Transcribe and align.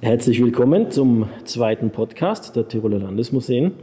Herzlich 0.00 0.42
willkommen 0.42 0.90
zum 0.90 1.28
zweiten 1.44 1.90
Podcast 1.90 2.56
der 2.56 2.66
Tiroler 2.66 2.98
Landesmuseen. 2.98 3.74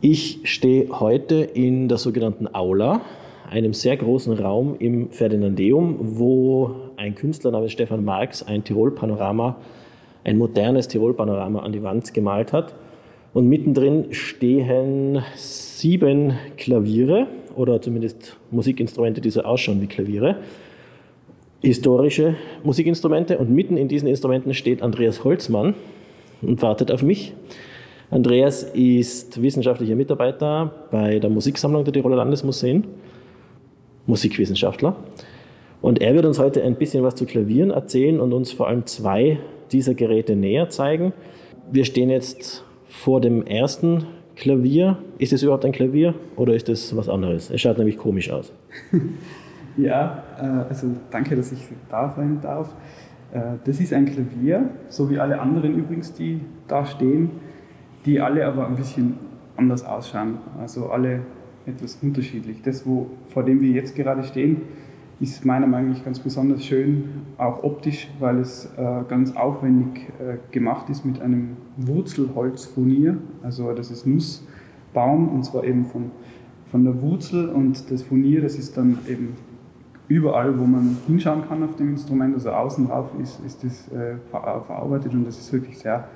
Ich 0.00 0.40
stehe 0.44 0.98
heute 1.00 1.34
in 1.34 1.88
der 1.88 1.98
sogenannten 1.98 2.48
Aula, 2.54 3.02
einem 3.50 3.74
sehr 3.74 3.98
großen 3.98 4.32
Raum 4.32 4.76
im 4.78 5.10
Ferdinandeum, 5.10 5.98
wo 6.00 6.92
ein 6.96 7.14
Künstler 7.14 7.50
namens 7.50 7.72
Stefan 7.72 8.06
Marx 8.06 8.42
ein 8.42 8.64
Tirol-Panorama, 8.64 9.56
ein 10.24 10.38
modernes 10.38 10.88
Tirol-Panorama 10.88 11.60
an 11.60 11.72
die 11.72 11.82
Wand 11.82 12.14
gemalt 12.14 12.54
hat. 12.54 12.74
Und 13.34 13.48
mittendrin 13.50 14.14
stehen 14.14 15.22
sieben 15.34 16.38
Klaviere 16.56 17.26
oder 17.56 17.80
zumindest 17.80 18.36
Musikinstrumente, 18.50 19.20
die 19.20 19.30
so 19.30 19.42
ausschauen 19.42 19.80
wie 19.80 19.86
Klaviere 19.86 20.36
historische 21.64 22.36
Musikinstrumente 22.62 23.38
und 23.38 23.50
mitten 23.50 23.76
in 23.76 23.88
diesen 23.88 24.06
Instrumenten 24.06 24.54
steht 24.54 24.82
Andreas 24.82 25.24
Holzmann 25.24 25.74
und 26.42 26.60
wartet 26.62 26.92
auf 26.92 27.02
mich. 27.02 27.32
Andreas 28.10 28.62
ist 28.62 29.40
wissenschaftlicher 29.40 29.96
Mitarbeiter 29.96 30.72
bei 30.90 31.18
der 31.18 31.30
Musiksammlung 31.30 31.84
der 31.84 31.92
Tiroler 31.94 32.16
Landesmuseen, 32.16 32.84
Musikwissenschaftler. 34.06 34.94
Und 35.80 36.00
er 36.00 36.14
wird 36.14 36.26
uns 36.26 36.38
heute 36.38 36.62
ein 36.62 36.76
bisschen 36.76 37.02
was 37.02 37.14
zu 37.14 37.24
Klavieren 37.24 37.70
erzählen 37.70 38.20
und 38.20 38.32
uns 38.32 38.52
vor 38.52 38.68
allem 38.68 38.86
zwei 38.86 39.38
dieser 39.72 39.94
Geräte 39.94 40.36
näher 40.36 40.68
zeigen. 40.68 41.14
Wir 41.72 41.86
stehen 41.86 42.10
jetzt 42.10 42.62
vor 42.86 43.20
dem 43.22 43.42
ersten 43.46 44.06
Klavier. 44.36 44.98
Ist 45.18 45.32
es 45.32 45.42
überhaupt 45.42 45.64
ein 45.64 45.72
Klavier 45.72 46.14
oder 46.36 46.54
ist 46.54 46.68
es 46.68 46.96
was 46.96 47.08
anderes? 47.08 47.50
Es 47.50 47.60
schaut 47.60 47.78
nämlich 47.78 47.96
komisch 47.96 48.30
aus. 48.30 48.52
Ja, 49.76 50.22
äh, 50.40 50.68
also 50.68 50.88
danke, 51.10 51.34
dass 51.34 51.50
ich 51.52 51.58
da 51.88 52.08
sein 52.08 52.38
darf. 52.40 52.72
Äh, 53.32 53.40
das 53.64 53.80
ist 53.80 53.92
ein 53.92 54.06
Klavier, 54.06 54.70
so 54.88 55.10
wie 55.10 55.18
alle 55.18 55.40
anderen 55.40 55.76
übrigens, 55.76 56.12
die 56.12 56.40
da 56.68 56.86
stehen, 56.86 57.30
die 58.06 58.20
alle 58.20 58.46
aber 58.46 58.66
ein 58.68 58.76
bisschen 58.76 59.14
anders 59.56 59.84
ausschauen. 59.84 60.38
Also 60.60 60.90
alle 60.90 61.20
etwas 61.66 61.98
unterschiedlich. 62.02 62.62
Das, 62.62 62.86
wo, 62.86 63.08
vor 63.28 63.44
dem 63.44 63.60
wir 63.60 63.70
jetzt 63.70 63.96
gerade 63.96 64.22
stehen, 64.22 64.62
ist 65.30 65.44
meiner 65.44 65.66
Meinung 65.66 65.92
nach 65.92 66.04
ganz 66.04 66.18
besonders 66.18 66.64
schön, 66.64 67.04
auch 67.38 67.62
optisch, 67.62 68.08
weil 68.20 68.38
es 68.38 68.66
äh, 68.76 69.02
ganz 69.08 69.34
aufwendig 69.36 70.12
gemacht 70.50 70.88
ist 70.90 71.04
mit 71.04 71.20
einem 71.20 71.56
Wurzelholzfurnier. 71.76 73.18
Also 73.42 73.72
das 73.72 73.90
ist 73.90 74.06
Nussbaum 74.06 75.28
und 75.28 75.44
zwar 75.44 75.64
eben 75.64 75.84
von, 75.86 76.10
von 76.66 76.84
der 76.84 77.00
Wurzel 77.02 77.48
und 77.48 77.90
das 77.90 78.02
Furnier, 78.02 78.42
das 78.42 78.56
ist 78.56 78.76
dann 78.76 78.98
eben 79.08 79.36
überall, 80.08 80.58
wo 80.58 80.64
man 80.64 80.98
hinschauen 81.06 81.46
kann 81.48 81.62
auf 81.62 81.76
dem 81.76 81.90
Instrument, 81.90 82.34
also 82.34 82.50
außen 82.50 82.88
drauf 82.88 83.10
ist, 83.20 83.40
ist 83.44 83.64
das 83.64 83.88
äh, 83.92 84.16
verarbeitet 84.30 85.14
und 85.14 85.26
das 85.26 85.38
ist 85.38 85.52
wirklich 85.52 85.78
sehr 85.78 86.08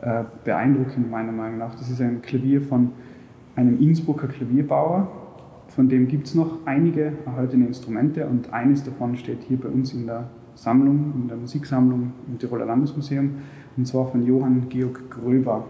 äh, 0.00 0.24
beeindruckend 0.44 1.10
meiner 1.10 1.32
Meinung 1.32 1.58
nach. 1.58 1.74
Das 1.74 1.90
ist 1.90 2.00
ein 2.00 2.22
Klavier 2.22 2.62
von 2.62 2.92
einem 3.54 3.80
Innsbrucker 3.80 4.28
Klavierbauer, 4.28 5.08
von 5.76 5.88
dem 5.88 6.08
gibt 6.08 6.26
es 6.26 6.34
noch 6.34 6.58
einige 6.64 7.12
erhaltene 7.24 7.66
Instrumente 7.66 8.26
und 8.26 8.52
eines 8.52 8.82
davon 8.82 9.16
steht 9.16 9.44
hier 9.46 9.60
bei 9.60 9.68
uns 9.68 9.94
in 9.94 10.06
der 10.06 10.28
Sammlung, 10.54 11.12
in 11.14 11.28
der 11.28 11.36
Musiksammlung 11.36 12.12
im 12.26 12.38
Tiroler 12.38 12.66
Landesmuseum 12.66 13.36
und 13.76 13.86
zwar 13.86 14.10
von 14.10 14.26
Johann 14.26 14.68
Georg 14.68 15.08
Gröber. 15.10 15.64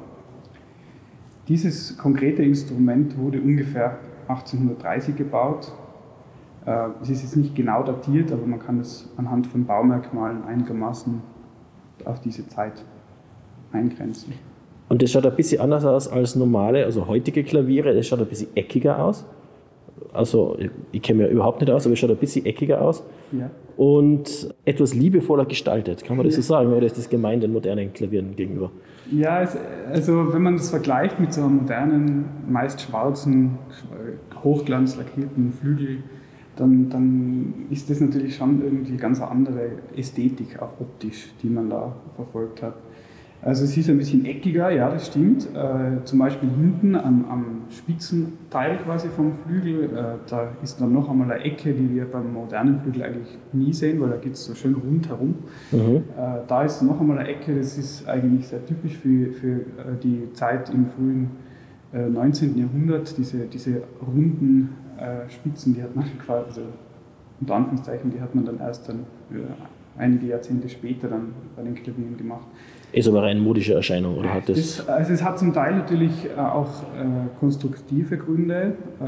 Dieses 1.49 1.99
konkrete 1.99 2.43
Instrument 2.43 3.19
wurde 3.19 3.41
ungefähr 3.41 3.99
1830 4.29 5.17
gebaut 5.17 5.73
äh, 6.67 6.89
es 7.01 7.09
ist 7.09 7.23
jetzt 7.23 7.37
nicht 7.37 7.55
genau 7.55 7.83
datiert, 7.83 8.33
aber 8.33 8.45
man 8.45 8.59
kann 8.59 8.81
es 8.81 9.09
anhand 9.17 9.47
von 9.47 9.65
Baumerkmalen 9.65 10.45
einigermaßen 10.45 11.23
auf 12.05 12.21
diese 12.21 12.47
Zeit 12.49 12.85
eingrenzen. 13.73 14.33
Und 14.89 15.03
das 15.03 15.11
schaut 15.11 15.27
ein 15.27 15.35
bisschen 15.35 15.61
anders 15.61 15.85
aus 15.85 16.09
als 16.09 16.37
normale, 16.37 16.85
also 16.85 17.07
heutige 17.07 17.45
Klaviere. 17.45 17.95
Das 17.95 18.07
schaut 18.07 18.21
ein 18.21 18.27
bisschen 18.27 18.55
eckiger 18.57 19.03
aus. 19.03 19.25
Also, 20.17 20.57
ich 20.93 21.03
kenne 21.03 21.19
mich 21.19 21.29
ja 21.29 21.33
überhaupt 21.33 21.61
nicht 21.61 21.71
aus, 21.71 21.87
aber 21.87 21.93
es 21.93 21.99
schaut 21.99 22.11
ein 22.11 22.17
bisschen 22.17 22.47
eckiger 22.47 22.81
aus. 22.81 23.05
Ja. 23.33 23.51
Und 23.77 24.55
etwas 24.65 24.95
liebevoller 24.95 25.45
gestaltet. 25.45 26.03
Kann 26.05 26.17
man 26.17 26.25
das 26.25 26.37
ja. 26.37 26.43
so 26.43 26.55
sagen? 26.55 26.73
Oder 26.73 26.87
ist 26.87 26.97
das 26.97 27.09
gemein 27.09 27.41
den 27.41 27.53
modernen 27.53 27.93
Klavieren 27.93 28.35
gegenüber? 28.35 28.71
Ja, 29.13 29.43
es, 29.43 29.57
also 29.93 30.33
wenn 30.33 30.43
man 30.43 30.57
das 30.57 30.71
vergleicht 30.71 31.21
mit 31.21 31.33
so 31.33 31.43
einem 31.43 31.57
modernen, 31.57 32.25
meist 32.49 32.81
schwarzen, 32.81 33.59
hochglanzlackierten 34.43 35.53
Flügel, 35.53 35.99
dann, 36.57 36.89
dann 36.89 37.67
ist 37.71 37.91
das 37.91 38.01
natürlich 38.01 38.37
schon 38.37 38.63
irgendwie 38.63 38.97
ganz 38.97 39.21
eine 39.21 39.31
andere 39.31 39.71
Ästhetik, 39.95 40.61
auch 40.61 40.81
optisch, 40.81 41.29
die 41.43 41.49
man 41.49 41.69
da 41.71 41.95
verfolgt 42.17 42.63
hat. 42.63 42.75
Also 43.43 43.65
es 43.65 43.77
ist 43.77 43.89
ein 43.89 43.99
bisschen 43.99 44.25
eckiger, 44.25 44.71
ja, 44.71 44.91
das 44.91 45.07
stimmt. 45.07 45.47
Äh, 45.55 46.05
zum 46.05 46.19
Beispiel 46.19 46.49
hinten 46.49 46.97
am, 46.97 47.25
am 47.31 47.45
Spitzenteil 47.71 48.79
quasi 48.79 49.09
vom 49.09 49.35
Flügel, 49.35 49.85
äh, 49.85 50.29
da 50.29 50.49
ist 50.63 50.81
dann 50.81 50.93
noch 50.93 51.09
einmal 51.09 51.31
eine 51.31 51.45
Ecke, 51.45 51.73
die 51.73 51.95
wir 51.95 52.07
beim 52.07 52.33
modernen 52.33 52.81
Flügel 52.81 53.03
eigentlich 53.05 53.39
nie 53.53 53.73
sehen, 53.73 54.01
weil 54.01 54.11
da 54.11 54.17
geht 54.17 54.33
es 54.33 54.45
so 54.45 54.55
schön 54.55 54.75
rundherum. 54.75 55.35
Mhm. 55.71 55.97
Äh, 55.97 56.03
da 56.49 56.65
ist 56.65 56.83
noch 56.83 57.01
einmal 57.01 57.19
eine 57.19 57.29
Ecke, 57.29 57.55
das 57.57 57.77
ist 57.79 58.09
eigentlich 58.09 58.49
sehr 58.49 58.65
typisch 58.65 58.97
für, 58.97 59.33
für 59.33 59.57
äh, 59.57 59.63
die 60.03 60.33
Zeit 60.33 60.71
im 60.71 60.87
frühen 60.87 61.31
19. 61.93 62.57
Äh, 62.57 62.61
Jahrhundert, 62.63 63.17
diese, 63.17 63.47
diese 63.47 63.83
runden 64.05 64.75
äh, 64.99 65.31
Spitzen, 65.31 65.75
die 65.75 65.83
hat 65.83 65.95
man 65.95 66.05
quasi, 66.27 66.47
also 66.49 66.63
unter 67.41 67.55
Anführungszeichen, 67.55 68.11
die 68.11 68.21
hat 68.21 68.35
man 68.35 68.45
dann 68.47 68.59
erst 68.59 68.89
dann 68.89 69.01
einige 69.99 70.27
Jahrzehnte 70.27 70.69
später 70.69 71.09
dann 71.09 71.33
bei 71.55 71.63
den 71.63 71.75
Klavieren 71.75 72.17
gemacht. 72.17 72.47
Ist 72.93 73.09
aber 73.09 73.23
eine 73.23 73.41
modische 73.41 73.75
Erscheinung, 73.75 74.17
oder 74.17 74.33
hat 74.33 74.49
das? 74.49 74.77
das 74.79 74.89
also 74.89 75.13
es 75.13 75.23
hat 75.23 75.39
zum 75.39 75.53
Teil 75.53 75.77
natürlich 75.77 76.13
äh, 76.25 76.41
auch 76.41 76.83
äh, 76.83 77.39
konstruktive 77.39 78.17
Gründe. 78.17 78.75
Äh, 79.01 79.05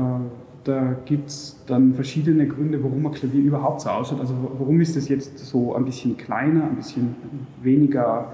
da 0.65 0.97
gibt 1.06 1.28
es 1.28 1.62
dann 1.66 1.94
verschiedene 1.94 2.47
Gründe, 2.47 2.83
warum 2.83 3.06
ein 3.06 3.12
Klavier 3.12 3.41
überhaupt 3.41 3.81
so 3.81 3.89
ausschaut. 3.89 4.21
Also 4.21 4.34
warum 4.59 4.81
ist 4.81 4.97
es 4.97 5.09
jetzt 5.09 5.39
so 5.39 5.75
ein 5.75 5.84
bisschen 5.84 6.16
kleiner, 6.16 6.65
ein 6.65 6.77
bisschen 6.77 7.15
weniger 7.62 8.33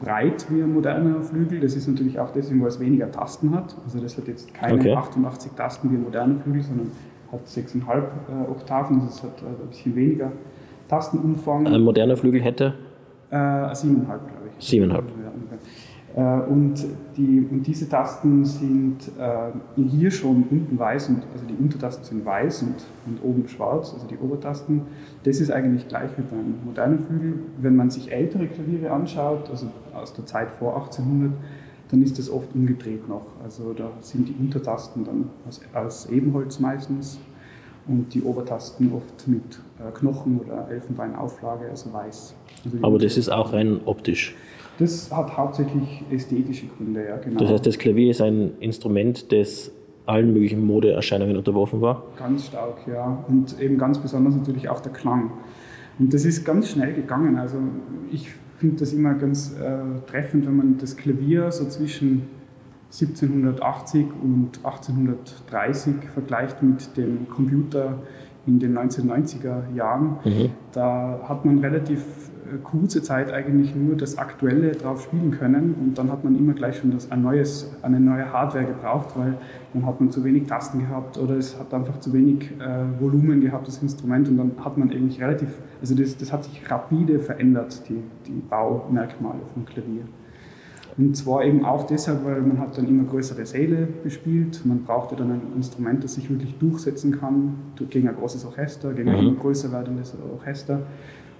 breit 0.00 0.46
wie 0.50 0.62
ein 0.62 0.72
moderner 0.72 1.22
Flügel. 1.22 1.60
Das 1.60 1.74
ist 1.74 1.88
natürlich 1.88 2.18
auch 2.18 2.30
deswegen, 2.30 2.60
weil 2.60 2.68
es 2.68 2.80
weniger 2.80 3.10
Tasten 3.10 3.54
hat. 3.54 3.74
Also 3.84 4.00
das 4.00 4.16
hat 4.16 4.28
jetzt 4.28 4.52
keine 4.54 4.74
okay. 4.74 4.94
88 4.94 5.52
Tasten 5.52 5.90
wie 5.90 5.96
ein 5.96 6.02
moderner 6.02 6.40
Flügel, 6.40 6.62
sondern 6.62 6.90
hat 7.32 7.46
6,5 7.46 7.78
äh, 7.78 8.50
Oktaven. 8.50 9.00
Also 9.00 9.08
es 9.08 9.22
hat 9.22 9.42
ein 9.42 9.68
bisschen 9.68 9.96
weniger 9.96 10.32
Tastenumfang. 10.88 11.66
Ein 11.66 11.82
moderner 11.82 12.16
Flügel 12.16 12.42
hätte? 12.42 12.74
Äh, 13.30 13.36
7,5 13.36 14.04
glaube 14.04 14.20
ich. 14.45 14.45
7,5. 14.60 15.02
Äh, 16.16 16.20
und, 16.48 16.82
die, 17.16 17.46
und 17.50 17.66
diese 17.66 17.88
Tasten 17.88 18.44
sind 18.44 19.10
äh, 19.18 19.82
hier 19.82 20.10
schon 20.10 20.44
unten 20.50 20.78
weiß, 20.78 21.10
und, 21.10 21.22
also 21.32 21.44
die 21.46 21.62
Untertasten 21.62 22.04
sind 22.04 22.24
weiß 22.24 22.62
und, 22.62 22.74
und 23.06 23.22
oben 23.22 23.46
schwarz, 23.48 23.92
also 23.92 24.06
die 24.06 24.16
Obertasten. 24.16 24.82
Das 25.24 25.40
ist 25.40 25.50
eigentlich 25.50 25.88
gleich 25.88 26.10
wie 26.16 26.22
beim 26.22 26.54
modernen 26.64 27.00
Flügel. 27.00 27.40
Wenn 27.60 27.76
man 27.76 27.90
sich 27.90 28.10
ältere 28.10 28.46
Klaviere 28.46 28.90
anschaut, 28.90 29.50
also 29.50 29.66
aus 29.94 30.14
der 30.14 30.24
Zeit 30.24 30.50
vor 30.52 30.76
1800, 30.76 31.32
dann 31.90 32.02
ist 32.02 32.18
das 32.18 32.30
oft 32.30 32.54
umgedreht 32.54 33.08
noch. 33.08 33.26
Also 33.44 33.74
da 33.74 33.90
sind 34.00 34.28
die 34.28 34.34
Untertasten 34.40 35.04
dann 35.04 35.30
aus, 35.46 35.60
aus 35.74 36.06
Ebenholz 36.06 36.58
meistens 36.60 37.20
und 37.88 38.12
die 38.12 38.22
Obertasten 38.22 38.92
oft 38.92 39.28
mit 39.28 39.42
äh, 39.78 39.90
Knochen 39.92 40.40
oder 40.40 40.68
Elfenbeinauflage, 40.70 41.68
also 41.70 41.92
weiß. 41.92 42.34
Also 42.64 42.78
Aber 42.82 42.98
das 42.98 43.16
ist 43.16 43.28
auch 43.28 43.52
rein 43.52 43.80
optisch. 43.84 44.34
Das 44.78 45.10
hat 45.10 45.36
hauptsächlich 45.36 46.02
ästhetische 46.10 46.66
Gründe, 46.66 47.04
ja, 47.06 47.16
genau. 47.16 47.40
Das 47.40 47.50
heißt, 47.50 47.66
das 47.66 47.78
Klavier 47.78 48.10
ist 48.10 48.20
ein 48.20 48.52
Instrument, 48.60 49.32
das 49.32 49.70
allen 50.06 50.32
möglichen 50.32 50.64
Modeerscheinungen 50.64 51.36
unterworfen 51.36 51.80
war? 51.80 52.04
Ganz 52.16 52.46
stark, 52.46 52.86
ja. 52.86 53.24
Und 53.28 53.60
eben 53.60 53.76
ganz 53.76 53.98
besonders 53.98 54.34
natürlich 54.36 54.68
auch 54.68 54.80
der 54.80 54.92
Klang. 54.92 55.32
Und 55.98 56.14
das 56.14 56.24
ist 56.24 56.44
ganz 56.44 56.70
schnell 56.70 56.94
gegangen. 56.94 57.36
Also 57.36 57.56
ich 58.12 58.28
finde 58.58 58.76
das 58.76 58.92
immer 58.92 59.14
ganz 59.14 59.54
äh, 59.58 60.00
treffend, 60.08 60.46
wenn 60.46 60.56
man 60.56 60.78
das 60.78 60.96
Klavier 60.96 61.50
so 61.50 61.66
zwischen 61.68 62.28
1780 62.98 64.06
und 64.22 64.58
1830 64.64 65.94
vergleicht 66.14 66.62
mit 66.62 66.96
dem 66.96 67.28
Computer 67.28 67.98
in 68.46 68.58
den 68.58 68.78
1990er 68.78 69.74
Jahren. 69.74 70.16
Mhm. 70.24 70.50
Da 70.72 71.20
hat 71.28 71.44
man 71.44 71.58
relativ 71.58 72.02
äh, 72.46 72.58
kurze 72.62 73.02
Zeit 73.02 73.32
eigentlich 73.32 73.74
nur 73.74 73.96
das 73.96 74.16
Aktuelle 74.18 74.72
drauf 74.72 75.02
spielen 75.02 75.32
können 75.32 75.74
und 75.80 75.98
dann 75.98 76.10
hat 76.10 76.24
man 76.24 76.36
immer 76.38 76.54
gleich 76.54 76.78
schon 76.78 76.92
das, 76.92 77.10
ein 77.10 77.22
neues, 77.22 77.70
eine 77.82 78.00
neue 78.00 78.32
Hardware 78.32 78.64
gebraucht, 78.64 79.08
weil 79.16 79.34
dann 79.74 79.84
hat 79.84 80.00
man 80.00 80.10
zu 80.10 80.24
wenig 80.24 80.46
Tasten 80.46 80.78
gehabt 80.78 81.18
oder 81.18 81.36
es 81.36 81.58
hat 81.58 81.74
einfach 81.74 81.98
zu 82.00 82.12
wenig 82.12 82.50
äh, 82.60 83.00
Volumen 83.00 83.40
gehabt, 83.40 83.66
das 83.66 83.82
Instrument 83.82 84.28
und 84.28 84.36
dann 84.36 84.52
hat 84.64 84.78
man 84.78 84.90
eigentlich 84.90 85.20
relativ, 85.20 85.48
also 85.80 85.94
das, 85.94 86.16
das 86.16 86.32
hat 86.32 86.44
sich 86.44 86.70
rapide 86.70 87.18
verändert, 87.18 87.82
die, 87.88 88.02
die 88.26 88.40
Baumerkmale 88.48 89.40
vom 89.52 89.64
Klavier. 89.66 90.04
Und 90.96 91.14
zwar 91.14 91.44
eben 91.44 91.64
auch 91.64 91.86
deshalb, 91.86 92.24
weil 92.24 92.40
man 92.40 92.58
hat 92.58 92.78
dann 92.78 92.88
immer 92.88 93.04
größere 93.04 93.44
Säle 93.44 93.86
bespielt. 94.02 94.62
Man 94.64 94.84
brauchte 94.84 95.14
dann 95.14 95.30
ein 95.30 95.42
Instrument, 95.56 96.02
das 96.02 96.14
sich 96.14 96.30
wirklich 96.30 96.56
durchsetzen 96.58 97.18
kann 97.18 97.54
gegen 97.90 98.08
ein 98.08 98.16
großes 98.16 98.46
Orchester, 98.46 98.94
gegen 98.94 99.10
ein 99.10 99.20
mhm. 99.20 99.28
immer 99.28 99.40
größer 99.40 99.70
werdendes 99.72 100.14
Orchester. 100.32 100.80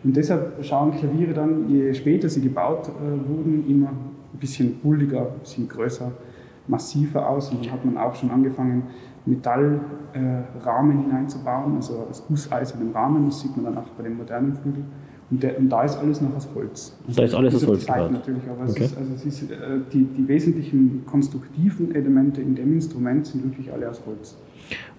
Und 0.04 0.16
deshalb 0.16 0.62
schauen 0.62 0.92
Klaviere 0.92 1.32
dann, 1.32 1.68
je 1.68 1.94
später 1.94 2.28
sie 2.28 2.42
gebaut 2.42 2.88
äh, 2.88 3.28
wurden, 3.28 3.64
immer 3.68 3.88
ein 3.88 4.38
bisschen 4.38 4.78
bulliger, 4.80 5.22
ein 5.22 5.40
bisschen 5.40 5.68
größer, 5.68 6.12
massiver 6.66 7.28
aus. 7.28 7.50
Und 7.50 7.64
dann 7.64 7.72
hat 7.72 7.84
man 7.84 7.96
auch 7.96 8.14
schon 8.14 8.30
angefangen, 8.30 8.84
Metallrahmen 9.24 9.80
äh, 10.12 11.02
hineinzubauen, 11.02 11.76
also 11.76 12.06
aus 12.08 12.24
gusseisernen 12.26 12.92
Rahmen. 12.92 13.24
Das 13.26 13.40
sieht 13.40 13.56
man 13.56 13.64
dann 13.64 13.78
auch 13.78 13.88
bei 13.96 14.04
den 14.04 14.16
modernen 14.16 14.54
Flügeln. 14.54 14.86
Und, 15.30 15.42
der, 15.42 15.58
und, 15.58 15.68
da 15.68 15.82
ist 15.82 15.96
alles 15.96 16.20
noch 16.20 16.34
aus 16.36 16.48
Holz. 16.54 16.96
Also 17.06 17.16
da 17.16 17.24
ist 17.24 17.34
alles 17.34 17.54
aus 17.56 17.66
Holz 17.66 17.86
gebaut? 17.86 18.12
natürlich, 18.12 18.42
aber 18.48 18.70
okay. 18.70 18.84
ist, 18.84 18.96
also 18.96 19.12
ist, 19.12 19.42
äh, 19.50 19.54
die, 19.92 20.04
die, 20.04 20.28
wesentlichen 20.28 21.02
konstruktiven 21.04 21.94
Elemente 21.94 22.40
in 22.40 22.54
dem 22.54 22.74
Instrument 22.74 23.26
sind 23.26 23.44
wirklich 23.44 23.72
alle 23.72 23.90
aus 23.90 24.02
Holz. 24.06 24.36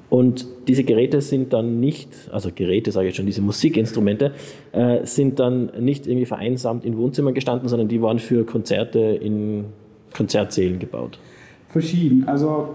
Und 0.10 0.46
diese 0.68 0.84
Geräte 0.84 1.22
sind 1.22 1.54
dann 1.54 1.80
nicht, 1.80 2.30
also 2.32 2.50
Geräte 2.54 2.92
sage 2.92 3.10
ich 3.10 3.16
schon, 3.16 3.26
diese 3.26 3.42
Musikinstrumente, 3.42 4.34
äh, 4.72 5.06
sind 5.06 5.40
dann 5.40 5.72
nicht 5.80 6.08
irgendwie 6.08 6.26
vereinsamt 6.26 6.86
in 6.86 6.98
Wohnzimmern 6.98 7.34
gestanden, 7.34 7.68
sondern 7.68 7.88
die 7.88 8.02
waren 8.02 8.20
für 8.20 8.46
Konzerte 8.46 9.00
in 9.00 9.66
Konzertsälen 10.14 10.80
gebaut. 10.80 11.20
Verschieden. 11.70 12.28
Also 12.28 12.70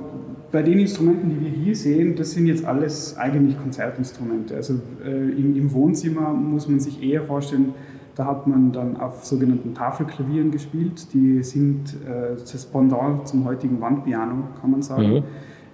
bei 0.50 0.62
den 0.62 0.78
Instrumenten, 0.78 1.30
die 1.30 1.40
wir 1.40 1.50
hier 1.50 1.74
sehen, 1.74 2.14
das 2.14 2.32
sind 2.32 2.46
jetzt 2.46 2.64
alles 2.64 3.16
eigentlich 3.16 3.58
Konzertinstrumente. 3.60 4.54
Also 4.54 4.74
äh, 5.04 5.10
im, 5.10 5.56
im, 5.56 5.72
Wohnzimmer 5.72 6.32
muss 6.32 6.68
man 6.68 6.78
sich 6.78 7.02
eher 7.02 7.22
vorstellen, 7.22 7.74
da 8.14 8.26
hat 8.26 8.46
man 8.46 8.72
dann 8.72 8.98
auf 8.98 9.24
sogenannten 9.24 9.72
Tafelklavieren 9.74 10.50
gespielt. 10.50 11.14
Die 11.14 11.42
sind 11.42 11.94
äh, 12.06 12.36
das 12.36 12.66
Pendant 12.66 13.26
zum 13.26 13.46
heutigen 13.46 13.80
Wandpiano, 13.80 14.44
kann 14.60 14.70
man 14.70 14.82
sagen. 14.82 15.14
Mhm. 15.14 15.22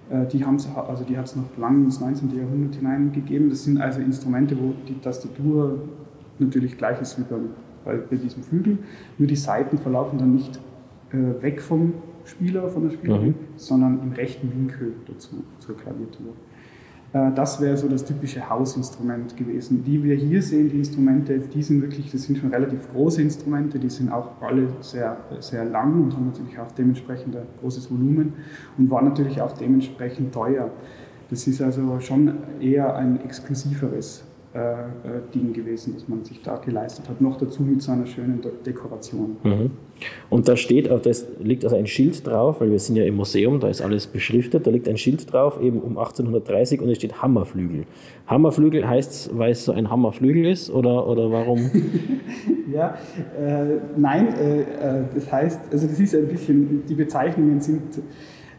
Äh, 0.09 0.25
die 0.27 0.45
also 0.45 1.03
die 1.03 1.17
hat 1.17 1.25
es 1.25 1.35
noch 1.35 1.57
lange 1.57 1.83
ins 1.83 1.99
19. 1.99 2.33
Jahrhundert 2.35 2.75
hineingegeben. 2.75 3.49
Das 3.49 3.65
sind 3.65 3.81
also 3.81 3.99
Instrumente, 3.99 4.57
wo 4.57 4.73
die 4.87 4.97
Tastatur 4.99 5.79
natürlich 6.39 6.77
gleich 6.77 7.01
ist 7.01 7.19
wie 7.19 7.23
bei, 7.83 7.97
bei 7.97 8.15
diesem 8.15 8.43
Flügel, 8.43 8.77
nur 9.17 9.27
die 9.27 9.35
Seiten 9.35 9.77
verlaufen 9.77 10.19
dann 10.19 10.33
nicht 10.33 10.59
äh, 11.11 11.41
weg 11.43 11.61
vom 11.61 11.93
Spieler, 12.29 12.69
von 12.69 12.83
der 12.83 12.91
Spielerin, 12.91 13.29
mhm. 13.29 13.35
sondern 13.55 14.01
im 14.01 14.11
rechten 14.11 14.51
Winkel 14.51 14.93
dazu, 15.07 15.43
zur 15.59 15.77
Klaviertour. 15.77 16.33
Äh, 17.13 17.31
das 17.33 17.59
wäre 17.61 17.75
so 17.77 17.87
das 17.87 18.05
typische 18.05 18.49
Hausinstrument 18.49 19.35
gewesen. 19.35 19.83
Die 19.83 20.03
wir 20.03 20.15
hier 20.15 20.41
sehen, 20.41 20.69
die 20.69 20.77
Instrumente, 20.77 21.39
die 21.39 21.63
sind 21.63 21.81
wirklich, 21.81 22.11
das 22.11 22.23
sind 22.23 22.37
schon 22.37 22.49
relativ 22.51 22.89
große 22.91 23.21
Instrumente, 23.21 23.79
die 23.79 23.89
sind 23.89 24.11
auch 24.11 24.41
alle 24.41 24.67
sehr, 24.81 25.17
sehr 25.39 25.65
lang 25.65 26.03
und 26.03 26.15
haben 26.15 26.27
natürlich 26.27 26.57
auch 26.59 26.71
dementsprechend 26.71 27.35
ein 27.35 27.47
großes 27.61 27.91
Volumen 27.91 28.33
und 28.77 28.89
waren 28.89 29.05
natürlich 29.05 29.41
auch 29.41 29.51
dementsprechend 29.53 30.33
teuer. 30.33 30.69
Das 31.29 31.47
ist 31.47 31.61
also 31.61 31.99
schon 31.99 32.33
eher 32.59 32.95
ein 32.95 33.21
exklusiveres 33.21 34.23
Ding 35.33 35.53
gewesen, 35.53 35.93
das 35.93 36.07
man 36.07 36.25
sich 36.25 36.41
da 36.41 36.57
geleistet 36.57 37.07
hat. 37.07 37.21
Noch 37.21 37.37
dazu 37.37 37.61
mit 37.61 37.83
so 37.83 37.91
einer 37.91 38.07
schönen 38.07 38.41
De 38.41 38.51
Dekoration. 38.65 39.37
Mhm. 39.43 39.71
Und 40.29 40.47
da 40.47 40.55
steht, 40.55 40.89
da 40.89 40.99
liegt 41.39 41.63
also 41.63 41.75
ein 41.75 41.87
Schild 41.87 42.25
drauf, 42.25 42.61
weil 42.61 42.71
wir 42.71 42.79
sind 42.79 42.95
ja 42.95 43.03
im 43.03 43.15
Museum, 43.15 43.59
da 43.59 43.67
ist 43.67 43.81
alles 43.81 44.07
beschriftet, 44.07 44.65
da 44.65 44.71
liegt 44.71 44.87
ein 44.87 44.97
Schild 44.97 45.31
drauf, 45.31 45.61
eben 45.61 45.79
um 45.79 45.97
1830 45.97 46.81
und 46.81 46.89
es 46.89 46.97
steht 46.97 47.21
Hammerflügel. 47.21 47.85
Hammerflügel 48.27 48.87
heißt, 48.87 49.37
weil 49.37 49.51
es 49.51 49.65
so 49.65 49.71
ein 49.71 49.89
Hammerflügel 49.89 50.45
ist 50.45 50.69
oder, 50.69 51.07
oder 51.07 51.31
warum? 51.31 51.69
ja, 52.73 52.97
äh, 53.39 53.77
nein, 53.97 54.33
äh, 54.35 54.61
äh, 54.61 55.03
das 55.13 55.31
heißt, 55.31 55.61
also 55.71 55.87
das 55.87 55.99
ist 55.99 56.15
ein 56.15 56.27
bisschen, 56.27 56.83
die 56.87 56.95
Bezeichnungen 56.95 57.59
sind 57.61 58.01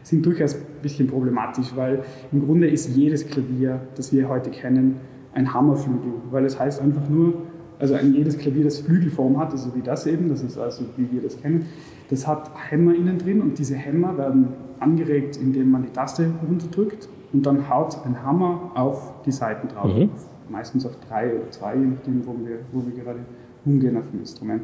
sind 0.03 0.25
durchaus 0.25 0.55
ein 0.55 0.61
bisschen 0.81 1.07
problematisch, 1.07 1.75
weil 1.75 2.03
im 2.31 2.43
Grunde 2.43 2.67
ist 2.67 2.95
jedes 2.95 3.27
Klavier, 3.27 3.81
das 3.95 4.11
wir 4.11 4.27
heute 4.29 4.49
kennen, 4.49 4.99
ein 5.33 5.53
Hammerflügel, 5.53 6.13
weil 6.29 6.45
es 6.45 6.59
heißt 6.59 6.81
einfach 6.81 7.07
nur, 7.09 7.33
also 7.79 7.95
ein 7.95 8.13
jedes 8.13 8.37
Klavier, 8.37 8.63
das 8.63 8.79
Flügelform 8.79 9.39
hat, 9.39 9.51
also 9.51 9.73
wie 9.75 9.81
das 9.81 10.05
eben, 10.05 10.29
das 10.29 10.43
ist 10.43 10.57
also 10.57 10.83
wie 10.97 11.11
wir 11.11 11.21
das 11.21 11.41
kennen, 11.41 11.65
das 12.09 12.27
hat 12.27 12.51
Hämmer 12.69 12.93
innen 12.93 13.17
drin 13.17 13.41
und 13.41 13.57
diese 13.57 13.75
Hämmer 13.75 14.17
werden 14.17 14.49
angeregt, 14.79 15.37
indem 15.37 15.71
man 15.71 15.83
die 15.83 15.89
Taste 15.89 16.29
runterdrückt 16.47 17.07
und 17.33 17.45
dann 17.45 17.69
haut 17.69 17.97
ein 18.05 18.23
Hammer 18.23 18.71
auf 18.75 19.13
die 19.25 19.31
Seiten 19.31 19.67
drauf. 19.67 19.95
Mhm. 19.95 20.09
Meistens 20.49 20.85
auf 20.85 20.93
drei 21.07 21.33
oder 21.33 21.49
zwei, 21.49 21.75
je 21.75 21.85
nachdem, 21.85 22.25
wo 22.25 22.35
wir, 22.45 22.59
wo 22.71 22.85
wir 22.85 23.03
gerade 23.03 23.19
umgehen 23.65 23.97
auf 23.97 24.09
dem 24.11 24.19
Instrument. 24.19 24.63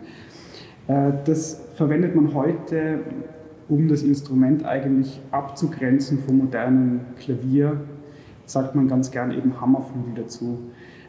Äh, 0.88 1.12
das 1.26 1.64
verwendet 1.76 2.16
man 2.16 2.34
heute, 2.34 3.00
um 3.70 3.88
das 3.88 4.04
Instrument 4.04 4.66
eigentlich 4.66 5.22
abzugrenzen 5.32 6.20
vom 6.20 6.38
modernen 6.38 7.02
Klavier 7.20 7.80
sagt 8.48 8.74
man 8.74 8.88
ganz 8.88 9.12
gern 9.12 9.32
eben 9.32 9.62
Hammerflügel 9.62 10.24
dazu. 10.24 10.58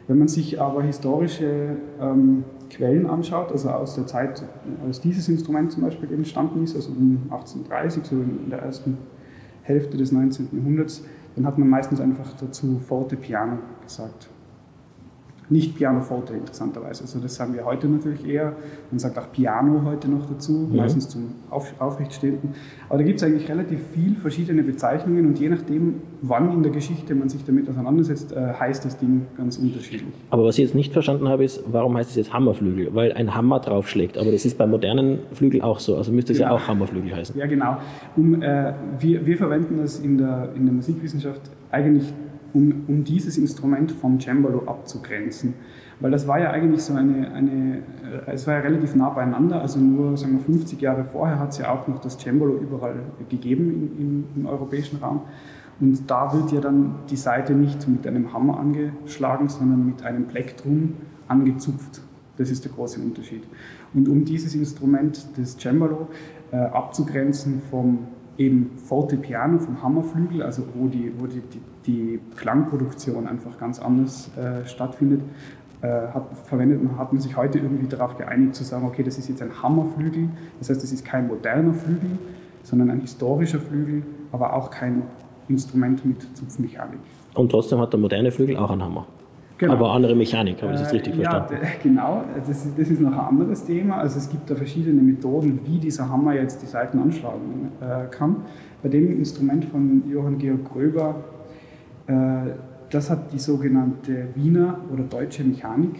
Wenn 0.07 0.19
man 0.19 0.27
sich 0.27 0.61
aber 0.61 0.83
historische 0.83 1.77
ähm, 1.99 2.43
Quellen 2.69 3.07
anschaut, 3.07 3.51
also 3.51 3.69
aus 3.69 3.95
der 3.95 4.05
Zeit, 4.05 4.43
als 4.85 5.01
dieses 5.01 5.27
Instrument 5.29 5.71
zum 5.71 5.83
Beispiel 5.83 6.11
entstanden 6.13 6.63
ist, 6.63 6.75
also 6.75 6.91
um 6.91 7.23
1830, 7.31 8.05
so 8.05 8.15
in 8.15 8.49
der 8.49 8.59
ersten 8.59 8.97
Hälfte 9.63 9.97
des 9.97 10.11
19. 10.11 10.49
Jahrhunderts, 10.51 11.03
dann 11.35 11.45
hat 11.45 11.57
man 11.57 11.69
meistens 11.69 11.99
einfach 11.99 12.33
dazu 12.39 12.79
Forte 12.79 13.15
Piano 13.15 13.59
gesagt 13.83 14.29
nicht 15.49 15.75
Pianoforte 15.75 16.33
interessanterweise. 16.33 17.03
Also 17.03 17.19
das 17.19 17.35
sagen 17.35 17.53
wir 17.55 17.65
heute 17.65 17.87
natürlich 17.87 18.27
eher. 18.27 18.53
Man 18.91 18.99
sagt 18.99 19.17
auch 19.17 19.31
Piano 19.31 19.81
heute 19.83 20.07
noch 20.09 20.27
dazu, 20.27 20.69
ja. 20.71 20.83
meistens 20.83 21.09
zum 21.09 21.35
Auf 21.49 21.73
Aufrechtstehenden. 21.79 22.53
Aber 22.87 22.99
da 22.99 23.03
gibt 23.03 23.21
es 23.21 23.23
eigentlich 23.23 23.49
relativ 23.49 23.79
viel 23.93 24.15
verschiedene 24.15 24.63
Bezeichnungen 24.63 25.25
und 25.25 25.39
je 25.39 25.49
nachdem, 25.49 26.01
wann 26.21 26.53
in 26.53 26.61
der 26.61 26.71
Geschichte 26.71 27.15
man 27.15 27.29
sich 27.29 27.43
damit 27.45 27.67
auseinandersetzt, 27.67 28.31
äh, 28.31 28.53
heißt 28.59 28.85
das 28.85 28.97
Ding 28.97 29.25
ganz 29.37 29.57
unterschiedlich. 29.57 30.13
Aber 30.29 30.45
was 30.45 30.57
ich 30.57 30.65
jetzt 30.65 30.75
nicht 30.75 30.93
verstanden 30.93 31.27
habe, 31.27 31.43
ist, 31.43 31.63
warum 31.71 31.97
heißt 31.97 32.11
es 32.11 32.15
jetzt 32.15 32.33
Hammerflügel? 32.33 32.93
Weil 32.93 33.13
ein 33.13 33.33
Hammer 33.33 33.59
draufschlägt. 33.59 34.17
Aber 34.17 34.31
das 34.31 34.45
ist 34.45 34.57
bei 34.57 34.67
modernen 34.67 35.19
Flügeln 35.33 35.63
auch 35.63 35.79
so. 35.79 35.95
Also 35.95 36.11
müsste 36.11 36.33
es 36.33 36.39
genau. 36.39 36.51
ja 36.51 36.55
auch 36.55 36.67
Hammerflügel 36.67 37.15
heißen. 37.15 37.37
Ja, 37.37 37.47
genau. 37.47 37.77
Um, 38.15 38.41
äh, 38.41 38.73
wir, 38.99 39.25
wir 39.25 39.37
verwenden 39.37 39.77
das 39.77 39.99
in 39.99 40.17
der, 40.17 40.49
in 40.55 40.65
der 40.65 40.73
Musikwissenschaft 40.73 41.41
eigentlich 41.71 42.13
um, 42.53 42.83
um 42.87 43.03
dieses 43.03 43.37
Instrument 43.37 43.91
vom 43.91 44.19
Cembalo 44.19 44.63
abzugrenzen. 44.65 45.53
Weil 45.99 46.11
das 46.11 46.27
war 46.27 46.39
ja 46.39 46.51
eigentlich 46.51 46.81
so 46.81 46.93
eine, 46.93 47.31
eine, 47.31 47.77
äh, 48.27 48.31
es 48.31 48.47
war 48.47 48.55
ja 48.55 48.59
relativ 48.61 48.95
nah 48.95 49.09
beieinander, 49.09 49.61
also 49.61 49.79
nur 49.79 50.15
sagen 50.17 50.33
wir, 50.33 50.39
50 50.39 50.79
Jahre 50.79 51.03
vorher 51.03 51.39
hat 51.39 51.51
es 51.51 51.57
ja 51.57 51.71
auch 51.71 51.87
noch 51.87 51.99
das 51.99 52.17
Cembalo 52.17 52.57
überall 52.57 53.01
gegeben 53.29 53.69
im, 53.69 53.99
im, 53.99 54.25
im 54.35 54.45
europäischen 54.45 54.97
Raum. 54.99 55.21
Und 55.79 56.09
da 56.09 56.33
wird 56.33 56.51
ja 56.51 56.59
dann 56.59 56.95
die 57.09 57.15
Seite 57.15 57.53
nicht 57.53 57.87
mit 57.87 58.05
einem 58.05 58.33
Hammer 58.33 58.59
angeschlagen, 58.59 59.47
sondern 59.47 59.85
mit 59.85 60.03
einem 60.03 60.25
Plektrum 60.27 60.95
angezupft. 61.27 62.01
Das 62.37 62.49
ist 62.49 62.65
der 62.65 62.71
große 62.71 62.99
Unterschied. 63.01 63.43
Und 63.93 64.07
um 64.07 64.25
dieses 64.25 64.55
Instrument 64.55 65.37
des 65.37 65.57
Cembalo 65.57 66.07
äh, 66.51 66.57
abzugrenzen 66.57 67.61
vom 67.69 67.99
eben 68.37 68.71
Forte 68.77 69.17
Piano, 69.17 69.59
vom 69.59 69.81
Hammerflügel, 69.83 70.41
also 70.41 70.63
wo 70.73 70.87
die, 70.87 71.11
wo 71.17 71.27
die, 71.27 71.41
die 71.41 71.61
die 71.89 72.19
Klangproduktion 72.35 73.27
einfach 73.27 73.57
ganz 73.57 73.79
anders 73.79 74.29
äh, 74.37 74.67
stattfindet, 74.67 75.21
äh, 75.81 75.87
hat, 75.87 76.25
verwendet 76.45 76.83
man, 76.83 76.97
hat 76.97 77.11
man 77.11 77.21
sich 77.21 77.35
heute 77.35 77.57
irgendwie 77.57 77.87
darauf 77.87 78.17
geeinigt 78.17 78.55
zu 78.55 78.63
sagen, 78.63 78.85
okay, 78.85 79.01
das 79.03 79.17
ist 79.17 79.29
jetzt 79.29 79.41
ein 79.41 79.63
Hammerflügel, 79.63 80.29
das 80.59 80.69
heißt, 80.69 80.83
das 80.83 80.91
ist 80.91 81.03
kein 81.05 81.27
moderner 81.27 81.73
Flügel, 81.73 82.11
sondern 82.63 82.91
ein 82.91 83.01
historischer 83.01 83.59
Flügel, 83.59 84.03
aber 84.31 84.53
auch 84.53 84.69
kein 84.69 85.03
Instrument 85.47 86.05
mit 86.05 86.21
Zupfmechanik. 86.37 86.99
Und 87.33 87.49
trotzdem 87.49 87.79
hat 87.79 87.91
der 87.91 87.99
moderne 87.99 88.31
Flügel 88.31 88.57
auch 88.57 88.69
einen 88.69 88.83
Hammer. 88.83 89.07
Genau. 89.57 89.73
Aber 89.73 89.91
andere 89.91 90.15
Mechanik, 90.15 90.61
habe 90.61 90.73
ich 90.73 90.79
das 90.79 90.93
richtig 90.93 91.13
äh, 91.13 91.17
verstanden? 91.17 91.55
Ja, 91.61 91.69
genau. 91.83 92.23
Das 92.47 92.65
ist, 92.65 92.79
das 92.79 92.89
ist 92.89 93.01
noch 93.01 93.11
ein 93.11 93.19
anderes 93.19 93.65
Thema. 93.65 93.97
Also 93.97 94.17
es 94.17 94.29
gibt 94.29 94.49
da 94.49 94.55
verschiedene 94.55 95.01
Methoden, 95.01 95.59
wie 95.65 95.77
dieser 95.79 96.07
Hammer 96.07 96.33
jetzt 96.33 96.61
die 96.61 96.65
Seiten 96.65 96.97
anschlagen 96.99 97.71
äh, 97.81 98.09
kann. 98.09 98.37
Bei 98.81 98.87
dem 98.87 99.17
Instrument 99.17 99.65
von 99.65 100.03
Johann 100.09 100.37
Georg 100.37 100.63
Gröber 100.71 101.09
äh, 101.09 101.38
das 102.89 103.09
hat 103.09 103.31
die 103.33 103.39
sogenannte 103.39 104.29
Wiener 104.35 104.79
oder 104.91 105.03
deutsche 105.03 105.43
Mechanik 105.43 105.95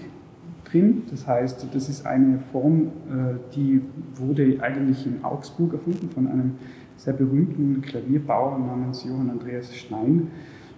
drin. 0.65 1.03
Das 1.09 1.27
heißt, 1.27 1.67
das 1.73 1.89
ist 1.89 2.05
eine 2.05 2.39
Form, 2.51 2.87
äh, 3.09 3.35
die 3.55 3.81
wurde 4.15 4.57
eigentlich 4.61 5.05
in 5.05 5.23
Augsburg 5.23 5.73
erfunden 5.73 6.09
von 6.09 6.27
einem 6.27 6.55
sehr 6.97 7.13
berühmten 7.13 7.81
Klavierbauer 7.81 8.59
namens 8.59 9.03
Johann 9.03 9.29
Andreas 9.29 9.73
Schnein, 9.75 10.27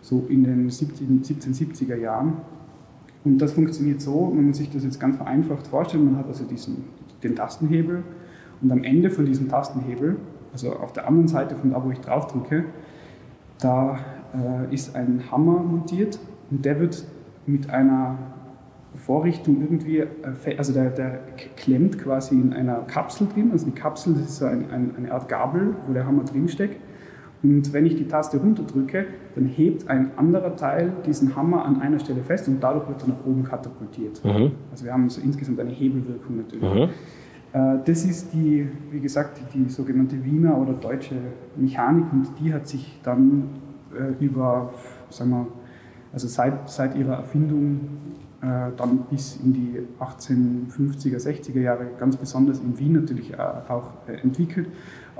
so 0.01 0.25
in 0.29 0.43
den 0.43 0.69
1770er 0.69 1.95
Jahren. 1.95 2.33
Und 3.23 3.39
das 3.39 3.53
funktioniert 3.53 4.01
so, 4.01 4.31
man 4.33 4.53
sich 4.53 4.69
das 4.71 4.83
jetzt 4.83 4.99
ganz 4.99 5.17
vereinfacht 5.17 5.67
vorstellt, 5.67 6.03
man 6.03 6.17
hat 6.17 6.27
also 6.27 6.43
diesen, 6.45 6.83
den 7.23 7.35
Tastenhebel 7.35 8.03
und 8.61 8.71
am 8.71 8.83
Ende 8.83 9.09
von 9.09 9.25
diesem 9.25 9.47
Tastenhebel, 9.47 10.17
also 10.53 10.73
auf 10.73 10.93
der 10.93 11.07
anderen 11.07 11.27
Seite 11.27 11.55
von 11.55 11.71
da, 11.71 11.83
wo 11.83 11.91
ich 11.91 11.99
drauf 11.99 12.27
drücke, 12.27 12.65
da 13.59 13.99
äh, 14.33 14.73
ist 14.73 14.95
ein 14.95 15.23
Hammer 15.31 15.59
montiert 15.59 16.19
und 16.49 16.65
der 16.65 16.79
wird 16.79 17.05
mit 17.45 17.69
einer 17.69 18.17
Vorrichtung 18.95 19.61
irgendwie, 19.61 19.99
äh, 19.99 20.57
also 20.57 20.73
der, 20.73 20.89
der 20.89 21.19
klemmt 21.55 21.97
quasi 21.97 22.35
in 22.35 22.53
einer 22.53 22.75
Kapsel 22.87 23.27
drin. 23.33 23.49
Also 23.51 23.65
die 23.65 23.71
Kapsel 23.71 24.13
das 24.13 24.23
ist 24.23 24.37
so 24.37 24.45
ein, 24.45 24.69
ein, 24.71 24.95
eine 24.97 25.11
Art 25.11 25.29
Gabel, 25.29 25.75
wo 25.87 25.93
der 25.93 26.05
Hammer 26.05 26.23
drinsteckt. 26.23 26.77
Und 27.43 27.73
wenn 27.73 27.87
ich 27.87 27.95
die 27.95 28.07
Taste 28.07 28.37
runterdrücke, 28.37 29.05
dann 29.33 29.45
hebt 29.45 29.87
ein 29.87 30.11
anderer 30.15 30.55
Teil 30.55 30.93
diesen 31.07 31.35
Hammer 31.35 31.65
an 31.65 31.81
einer 31.81 31.97
Stelle 31.97 32.21
fest 32.21 32.47
und 32.47 32.61
dadurch 32.61 32.87
wird 32.87 33.01
er 33.01 33.09
nach 33.09 33.25
oben 33.25 33.43
katapultiert. 33.43 34.23
Mhm. 34.23 34.51
Also 34.69 34.85
wir 34.85 34.93
haben 34.93 35.09
so 35.09 35.21
insgesamt 35.21 35.59
eine 35.59 35.71
Hebelwirkung 35.71 36.37
natürlich. 36.37 36.73
Mhm. 36.73 36.89
Äh, 37.53 37.79
das 37.83 38.05
ist 38.05 38.33
die, 38.33 38.67
wie 38.91 38.99
gesagt, 38.99 39.41
die 39.55 39.69
sogenannte 39.69 40.23
Wiener 40.23 40.57
oder 40.57 40.73
deutsche 40.73 41.15
Mechanik 41.55 42.05
und 42.11 42.27
die 42.39 42.53
hat 42.53 42.67
sich 42.67 42.99
dann 43.01 43.49
äh, 43.97 44.23
über, 44.23 44.73
sagen 45.09 45.31
wir, 45.31 45.47
also 46.13 46.27
seit, 46.27 46.69
seit 46.69 46.95
ihrer 46.95 47.15
Erfindung 47.17 47.79
äh, 48.41 48.71
dann 48.75 49.05
bis 49.09 49.37
in 49.37 49.53
die 49.53 49.79
1850er, 49.99 51.17
60er 51.17 51.59
Jahre 51.59 51.87
ganz 51.99 52.17
besonders 52.17 52.59
in 52.59 52.77
Wien 52.77 52.93
natürlich 52.93 53.39
auch 53.39 53.91
entwickelt 54.07 54.67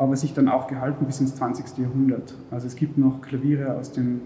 aber 0.02 0.16
sich 0.16 0.34
dann 0.34 0.50
auch 0.50 0.66
gehalten 0.66 1.06
bis 1.06 1.20
ins 1.20 1.36
20. 1.36 1.78
Jahrhundert. 1.78 2.34
Also 2.50 2.66
es 2.66 2.76
gibt 2.76 2.98
noch 2.98 3.22
Klaviere 3.22 3.76
aus 3.76 3.92
den 3.92 4.22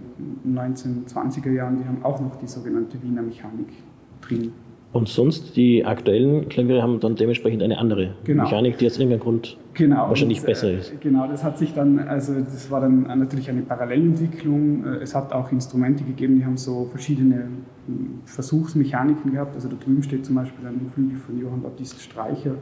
1920er 0.48 1.52
Jahren, 1.52 1.78
die 1.78 1.86
haben 1.86 2.04
auch 2.04 2.22
noch 2.22 2.38
die 2.38 2.48
sogenannte 2.48 3.02
Wiener 3.02 3.22
Mechanik 3.22 3.74
drin. 4.22 4.54
Und 4.96 5.10
sonst, 5.10 5.58
die 5.58 5.84
aktuellen 5.84 6.48
Klaviere 6.48 6.82
haben 6.82 7.02
dann 7.02 7.18
dementsprechend 7.18 7.62
eine 7.62 7.78
andere 7.78 8.12
genau. 8.24 8.44
Mechanik, 8.44 8.78
die 8.78 8.86
aus 8.86 8.98
irgendeinem 8.98 9.20
Grund 9.20 9.58
genau. 9.74 10.08
wahrscheinlich 10.08 10.40
und, 10.40 10.46
besser 10.46 10.72
ist. 10.72 10.94
Genau, 11.02 11.28
das 11.28 11.44
hat 11.44 11.58
sich 11.58 11.74
dann, 11.74 12.00
also 12.00 12.34
das 12.40 12.72
war 12.72 12.80
dann 12.80 13.02
natürlich 13.02 13.50
eine 13.50 13.64
Parallelentwicklung. 13.64 14.86
Es 15.02 15.14
hat 15.14 15.34
auch 15.34 15.52
Instrumente 15.52 16.06
gegeben, 16.06 16.38
die 16.38 16.46
haben 16.46 16.56
so 16.56 16.86
verschiedene 16.86 17.50
hm, 17.88 18.22
Versuchsmechaniken 18.24 19.34
gehabt. 19.34 19.56
Also 19.56 19.68
da 19.68 19.75
drüben 19.75 20.02
steht 20.02 20.25
zum 20.25 20.36
Beispiel 20.36 20.66
ein 20.66 20.90
Flügel 20.94 21.18
von 21.18 21.42
Johann 21.42 21.62
Baptist 21.62 22.02
Streicher, 22.02 22.56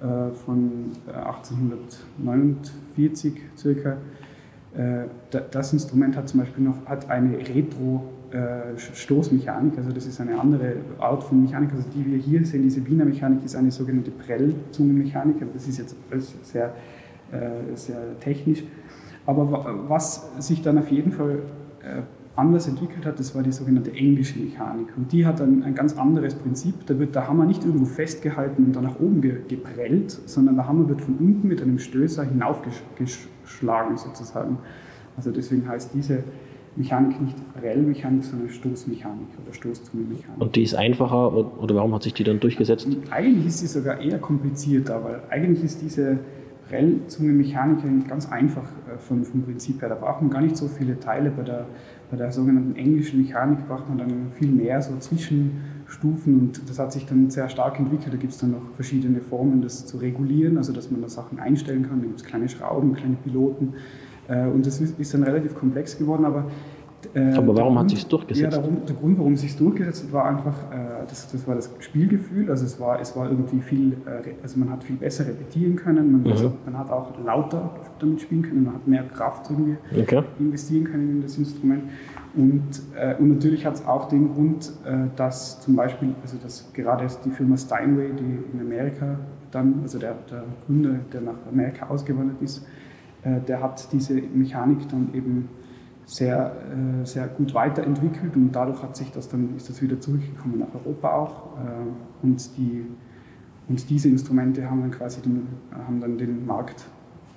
äh, 0.00 0.32
von 0.32 0.90
1849 1.06 3.34
äh, 3.36 3.40
circa. 3.56 3.98
Äh, 4.76 5.04
das 5.52 5.72
Instrument 5.72 6.16
hat 6.16 6.28
zum 6.28 6.40
Beispiel 6.40 6.64
noch 6.64 6.84
hat 6.86 7.08
eine 7.08 7.38
Retro-Stoßmechanik, 8.32 9.76
also 9.78 9.92
das 9.92 10.06
ist 10.06 10.20
eine 10.20 10.40
andere 10.40 10.76
Art 10.98 11.22
von 11.22 11.42
Mechanik. 11.42 11.70
Also 11.74 11.88
die 11.94 12.04
wir 12.06 12.18
hier 12.18 12.44
sehen, 12.44 12.62
diese 12.62 12.86
Wiener 12.86 13.04
Mechanik 13.04 13.44
ist 13.44 13.56
eine 13.56 13.70
sogenannte 13.70 14.10
Prellzungenmechanik, 14.10 15.42
aber 15.42 15.50
das 15.52 15.68
ist 15.68 15.78
jetzt 15.78 15.96
alles 16.10 16.34
sehr, 16.42 16.74
sehr 17.74 18.18
technisch. 18.20 18.64
Aber 19.26 19.84
was 19.88 20.30
sich 20.38 20.62
dann 20.62 20.78
auf 20.78 20.90
jeden 20.90 21.12
Fall 21.12 21.40
anders 22.34 22.66
entwickelt 22.66 23.04
hat, 23.04 23.18
das 23.18 23.34
war 23.34 23.42
die 23.42 23.52
sogenannte 23.52 23.92
englische 23.92 24.38
Mechanik. 24.38 24.88
Und 24.96 25.12
die 25.12 25.26
hat 25.26 25.40
ein, 25.40 25.62
ein 25.62 25.74
ganz 25.74 25.98
anderes 25.98 26.34
Prinzip. 26.34 26.86
Da 26.86 26.98
wird 26.98 27.14
der 27.14 27.28
Hammer 27.28 27.44
nicht 27.44 27.64
irgendwo 27.64 27.84
festgehalten 27.84 28.64
und 28.64 28.76
dann 28.76 28.84
nach 28.84 28.98
oben 28.98 29.20
ge 29.20 29.36
geprellt, 29.46 30.10
sondern 30.10 30.56
der 30.56 30.66
Hammer 30.66 30.88
wird 30.88 31.02
von 31.02 31.16
unten 31.18 31.46
mit 31.48 31.60
einem 31.60 31.78
Stößer 31.78 32.24
hinaufgeschlagen 32.24 33.98
sozusagen. 33.98 34.58
Also 35.16 35.30
deswegen 35.30 35.68
heißt 35.68 35.90
diese 35.92 36.24
Mechanik 36.76 37.20
nicht 37.20 37.36
Prellmechanik, 37.54 38.24
sondern 38.24 38.48
Stoßmechanik 38.48 39.28
oder 39.44 39.52
Stoßzungenmechanik. 39.52 40.40
Und 40.40 40.56
die 40.56 40.62
ist 40.62 40.74
einfacher 40.74 41.34
oder 41.60 41.74
warum 41.74 41.94
hat 41.94 42.02
sich 42.02 42.14
die 42.14 42.24
dann 42.24 42.40
durchgesetzt? 42.40 42.86
Und 42.86 43.12
eigentlich 43.12 43.46
ist 43.46 43.58
sie 43.58 43.66
sogar 43.66 44.00
eher 44.00 44.18
komplizierter, 44.18 45.04
weil 45.04 45.20
eigentlich 45.28 45.64
ist 45.64 45.82
diese 45.82 46.18
Prellzungenmechanik 46.68 47.84
eigentlich 47.84 48.08
ganz 48.08 48.30
einfach 48.30 48.62
äh, 48.62 48.98
vom, 48.98 49.24
vom 49.24 49.42
Prinzip 49.42 49.82
her. 49.82 49.90
Da 49.90 49.96
braucht 49.96 50.22
man 50.22 50.30
gar 50.30 50.40
nicht 50.40 50.56
so 50.56 50.68
viele 50.68 50.98
Teile 50.98 51.30
bei 51.30 51.42
der 51.42 51.66
bei 52.12 52.18
der 52.18 52.30
sogenannten 52.30 52.76
englischen 52.76 53.22
Mechanik 53.22 53.66
braucht 53.66 53.88
man 53.88 53.96
dann 53.96 54.32
viel 54.38 54.52
mehr 54.52 54.82
so 54.82 54.94
Zwischenstufen 54.98 56.38
und 56.38 56.68
das 56.68 56.78
hat 56.78 56.92
sich 56.92 57.06
dann 57.06 57.30
sehr 57.30 57.48
stark 57.48 57.78
entwickelt. 57.78 58.12
Da 58.12 58.18
gibt 58.18 58.34
es 58.34 58.38
dann 58.38 58.50
noch 58.50 58.70
verschiedene 58.74 59.22
Formen, 59.22 59.62
das 59.62 59.86
zu 59.86 59.96
regulieren, 59.96 60.58
also 60.58 60.74
dass 60.74 60.90
man 60.90 61.00
da 61.00 61.08
Sachen 61.08 61.38
einstellen 61.38 61.88
kann. 61.88 62.00
Da 62.00 62.06
gibt 62.08 62.20
es 62.20 62.26
kleine 62.26 62.50
Schrauben, 62.50 62.92
kleine 62.92 63.16
Piloten 63.16 63.72
und 64.28 64.64
das 64.66 64.80
ist 64.80 65.14
dann 65.14 65.24
relativ 65.24 65.54
komplex 65.54 65.98
geworden, 65.98 66.24
aber 66.24 66.46
äh, 67.14 67.34
Aber 67.34 67.56
warum 67.56 67.78
hat 67.78 67.90
sich 67.90 68.06
durchgesetzt? 68.06 68.54
Ja, 68.54 68.60
darum, 68.60 68.86
der 68.86 68.94
Grund, 68.94 69.18
warum 69.18 69.32
es 69.34 69.40
sich 69.40 69.56
durchgesetzt 69.56 70.04
hat, 70.04 70.12
war 70.12 70.24
einfach, 70.26 70.54
äh, 70.72 71.06
das, 71.08 71.30
das 71.30 71.46
war 71.46 71.54
das 71.54 71.70
Spielgefühl. 71.80 72.50
Also 72.50 72.64
es 72.64 72.78
war, 72.80 73.00
es 73.00 73.16
war 73.16 73.28
irgendwie 73.28 73.60
viel, 73.60 73.92
äh, 74.06 74.34
also 74.42 74.58
man 74.58 74.70
hat 74.70 74.84
viel 74.84 74.96
besser 74.96 75.26
repetieren 75.26 75.76
können, 75.76 76.12
man, 76.12 76.22
mhm. 76.22 76.30
also, 76.30 76.52
man 76.64 76.78
hat 76.78 76.90
auch 76.90 77.12
lauter 77.24 77.70
damit 77.98 78.20
spielen 78.20 78.42
können, 78.42 78.64
man 78.64 78.74
hat 78.74 78.86
mehr 78.86 79.04
Kraft 79.04 79.50
irgendwie 79.50 79.76
okay. 79.98 80.22
investieren 80.38 80.84
können 80.84 81.08
in 81.10 81.22
das 81.22 81.36
Instrument. 81.38 81.84
Und, 82.34 82.62
äh, 82.96 83.14
und 83.18 83.28
natürlich 83.28 83.66
hat 83.66 83.74
es 83.74 83.86
auch 83.86 84.08
den 84.08 84.32
Grund, 84.32 84.72
äh, 84.84 85.08
dass 85.16 85.60
zum 85.60 85.76
Beispiel, 85.76 86.14
also 86.22 86.36
dass 86.42 86.72
gerade 86.72 87.06
die 87.24 87.30
Firma 87.30 87.56
Steinway, 87.56 88.10
die 88.12 88.56
in 88.56 88.60
Amerika 88.60 89.18
dann, 89.50 89.80
also 89.82 89.98
der, 89.98 90.14
der 90.30 90.44
Gründer, 90.66 91.00
der 91.12 91.20
nach 91.20 91.34
Amerika 91.50 91.86
ausgewandert 91.88 92.40
ist, 92.40 92.58
äh, 92.58 92.81
der 93.24 93.62
hat 93.62 93.92
diese 93.92 94.14
Mechanik 94.14 94.88
dann 94.88 95.14
eben 95.14 95.48
sehr, 96.04 96.52
äh, 97.02 97.06
sehr 97.06 97.28
gut 97.28 97.54
weiterentwickelt 97.54 98.36
und 98.36 98.52
dadurch 98.52 98.82
hat 98.82 98.96
sich 98.96 99.10
das 99.10 99.28
dann, 99.28 99.56
ist 99.56 99.68
das 99.68 99.80
wieder 99.82 100.00
zurückgekommen 100.00 100.58
nach 100.58 100.74
Europa 100.74 101.14
auch. 101.14 101.58
Äh, 101.58 102.24
und, 102.26 102.56
die, 102.56 102.84
und 103.68 103.88
diese 103.88 104.08
Instrumente 104.08 104.68
haben 104.68 104.80
dann 104.80 104.90
quasi 104.90 105.20
den, 105.22 105.46
haben 105.70 106.00
dann 106.00 106.18
den 106.18 106.44
Markt 106.44 106.84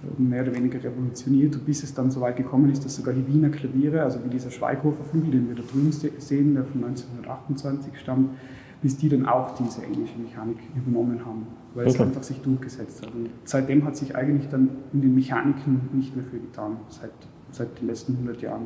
äh, 0.03 0.21
mehr 0.21 0.43
oder 0.43 0.55
weniger 0.55 0.83
revolutioniert, 0.83 1.63
bis 1.65 1.83
es 1.83 1.93
dann 1.93 2.11
so 2.11 2.21
weit 2.21 2.37
gekommen 2.37 2.69
ist, 2.71 2.83
dass 2.83 2.95
sogar 2.95 3.13
die 3.13 3.25
Wiener 3.27 3.49
Klaviere, 3.49 4.01
also 4.01 4.23
wie 4.23 4.29
dieser 4.29 4.51
Schweighofer 4.51 5.03
Flügel, 5.03 5.31
den 5.31 5.47
wir 5.47 5.55
da 5.55 5.63
drüben 5.63 5.91
sehen, 5.91 6.55
der 6.55 6.65
von 6.65 6.83
1928 6.83 7.99
stammt, 7.99 8.31
bis 8.81 8.97
die 8.97 9.09
dann 9.09 9.25
auch 9.25 9.55
diese 9.55 9.83
englische 9.83 10.17
Mechanik 10.17 10.57
übernommen 10.75 11.25
haben, 11.25 11.47
weil 11.75 11.85
okay. 11.85 11.95
es 11.95 12.01
einfach 12.01 12.23
sich 12.23 12.37
durchgesetzt 12.41 13.05
hat. 13.05 13.13
Und 13.13 13.29
seitdem 13.43 13.85
hat 13.85 13.95
sich 13.95 14.15
eigentlich 14.15 14.49
dann 14.49 14.69
in 14.93 15.01
den 15.01 15.13
Mechaniken 15.13 15.89
nicht 15.93 16.15
mehr 16.15 16.25
viel 16.25 16.39
getan, 16.39 16.77
seit 16.89 17.11
seit 17.55 17.79
den 17.79 17.87
letzten 17.87 18.13
100 18.13 18.41
Jahren. 18.41 18.65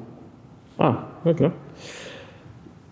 Ah, 0.78 1.04
okay. 1.26 1.52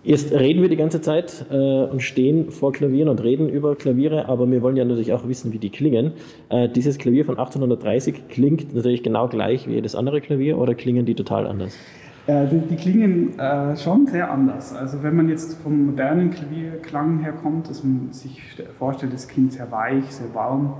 Jetzt 0.03 0.31
reden 0.31 0.61
wir 0.61 0.69
die 0.69 0.77
ganze 0.77 1.01
Zeit 1.01 1.45
äh, 1.51 1.55
und 1.55 2.01
stehen 2.01 2.51
vor 2.51 2.71
Klavieren 2.71 3.09
und 3.09 3.21
reden 3.21 3.49
über 3.49 3.75
Klaviere, 3.75 4.29
aber 4.29 4.49
wir 4.49 4.61
wollen 4.61 4.77
ja 4.77 4.85
natürlich 4.85 5.11
auch 5.11 5.27
wissen, 5.27 5.51
wie 5.51 5.59
die 5.59 5.69
klingen. 5.69 6.13
Äh, 6.49 6.69
dieses 6.69 6.97
Klavier 6.97 7.25
von 7.25 7.37
1830 7.37 8.29
klingt 8.29 8.73
natürlich 8.73 9.03
genau 9.03 9.27
gleich 9.27 9.67
wie 9.67 9.73
jedes 9.73 9.95
andere 9.95 10.21
Klavier 10.21 10.57
oder 10.57 10.75
klingen 10.75 11.05
die 11.05 11.15
total 11.15 11.45
anders? 11.45 11.75
Äh, 12.27 12.47
die, 12.47 12.59
die, 12.59 12.75
klingen 12.75 13.39
äh, 13.39 13.77
schon 13.77 14.05
sehr 14.05 14.29
anders. 14.29 14.75
Also 14.75 15.01
wenn 15.01 15.15
man 15.15 15.29
jetzt 15.29 15.55
vom 15.61 15.85
modernen 15.85 16.29
Klavierklang 16.29 17.19
herkommt, 17.19 17.69
dass 17.69 17.85
man 17.85 18.09
sich 18.11 18.61
vorstellt, 18.77 19.13
es 19.13 19.29
klingt 19.29 19.53
sehr 19.53 19.71
weich, 19.71 20.05
sehr 20.07 20.33
warm, 20.33 20.73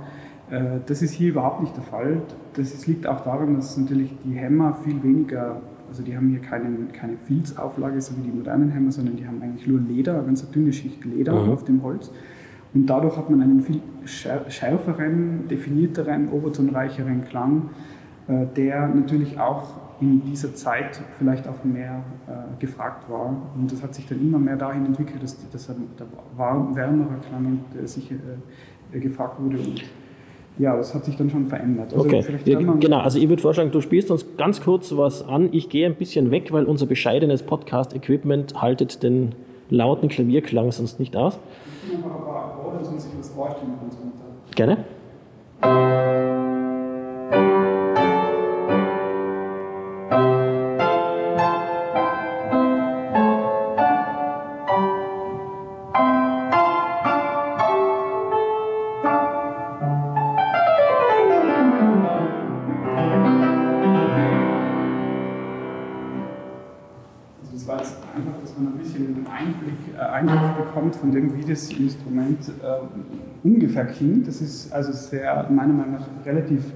äh, 0.50 0.80
das 0.84 1.00
ist 1.00 1.12
hier 1.12 1.30
überhaupt 1.30 1.62
nicht 1.62 1.74
der 1.74 1.84
Fall. 1.84 2.20
Das 2.52 2.74
ist, 2.74 2.86
liegt 2.86 3.06
auch 3.06 3.22
daran, 3.22 3.54
dass 3.54 3.78
natürlich 3.78 4.14
die 4.24 4.34
Hämmer 4.34 4.74
viel 4.84 5.02
weniger, 5.02 5.62
also 5.88 6.02
die 6.02 6.14
haben 6.14 6.28
hier 6.28 6.40
keine, 6.40 6.68
keine 6.92 7.16
Filzauflage, 7.16 7.98
so 8.02 8.14
wie 8.18 8.22
die 8.22 8.36
modernen 8.36 8.70
Hämmer, 8.70 8.92
sondern 8.92 9.16
die 9.16 9.26
haben 9.26 9.40
eigentlich 9.40 9.66
nur 9.66 9.80
Leder, 9.80 10.16
eine 10.16 10.24
ganz 10.24 10.48
dünne 10.50 10.74
Schicht 10.74 11.02
Leder 11.06 11.32
mhm. 11.32 11.50
auf 11.50 11.64
dem 11.64 11.82
Holz. 11.82 12.10
Und 12.74 12.84
dadurch 12.86 13.16
hat 13.16 13.30
man 13.30 13.40
einen 13.40 13.62
viel 13.62 13.80
schärferen, 14.04 15.48
definierteren, 15.48 16.28
obertonreicheren 16.28 17.24
Klang, 17.24 17.70
äh, 18.28 18.44
der 18.54 18.86
natürlich 18.88 19.40
auch 19.40 19.87
in 20.00 20.24
dieser 20.24 20.54
Zeit 20.54 21.00
vielleicht 21.18 21.48
auch 21.48 21.64
mehr 21.64 22.02
äh, 22.26 22.60
gefragt 22.60 23.10
war. 23.10 23.36
Und 23.56 23.70
das 23.70 23.82
hat 23.82 23.94
sich 23.94 24.06
dann 24.06 24.20
immer 24.20 24.38
mehr 24.38 24.56
dahin 24.56 24.86
entwickelt, 24.86 25.22
dass, 25.22 25.36
dass 25.50 25.66
der 25.66 25.76
warm, 26.36 26.74
wärmere 26.76 27.18
Klang 27.28 27.60
sich 27.84 28.10
äh, 28.12 28.98
gefragt 28.98 29.40
wurde. 29.40 29.58
Und 29.58 29.82
ja, 30.58 30.76
das 30.76 30.94
hat 30.94 31.04
sich 31.04 31.16
dann 31.16 31.30
schon 31.30 31.46
verändert. 31.46 31.92
Also 31.92 32.04
okay, 32.04 32.24
ja, 32.44 32.58
genau. 32.58 32.98
Also 32.98 33.18
ich 33.18 33.28
würde 33.28 33.42
vorschlagen, 33.42 33.70
du 33.70 33.80
spielst 33.80 34.10
uns 34.10 34.26
ganz 34.36 34.60
kurz 34.60 34.96
was 34.96 35.26
an. 35.26 35.48
Ich 35.52 35.68
gehe 35.68 35.86
ein 35.86 35.94
bisschen 35.94 36.30
weg, 36.30 36.52
weil 36.52 36.64
unser 36.64 36.86
bescheidenes 36.86 37.42
Podcast-Equipment 37.42 38.60
haltet 38.60 39.02
den 39.02 39.34
lauten 39.70 40.08
Klavierklang 40.08 40.72
sonst 40.72 40.98
nicht 40.98 41.16
aus. 41.16 41.38
Ich 41.84 41.90
bin 41.92 42.02
einfach 42.02 42.20
aber, 42.20 42.78
dass 42.78 42.90
man 42.90 42.98
sich 42.98 43.12
was 43.18 43.30
vorstellen 43.30 43.72
Gerne. 44.54 44.78
Von 70.98 71.12
dem, 71.12 71.36
wie 71.36 71.42
das 71.42 71.70
Instrument 71.72 72.38
äh, 72.48 73.46
ungefähr 73.46 73.86
klingt. 73.86 74.26
Das 74.26 74.40
ist 74.40 74.72
also 74.72 74.92
sehr, 74.92 75.48
meiner 75.50 75.72
Meinung 75.72 75.92
nach, 75.92 76.26
relativ 76.26 76.72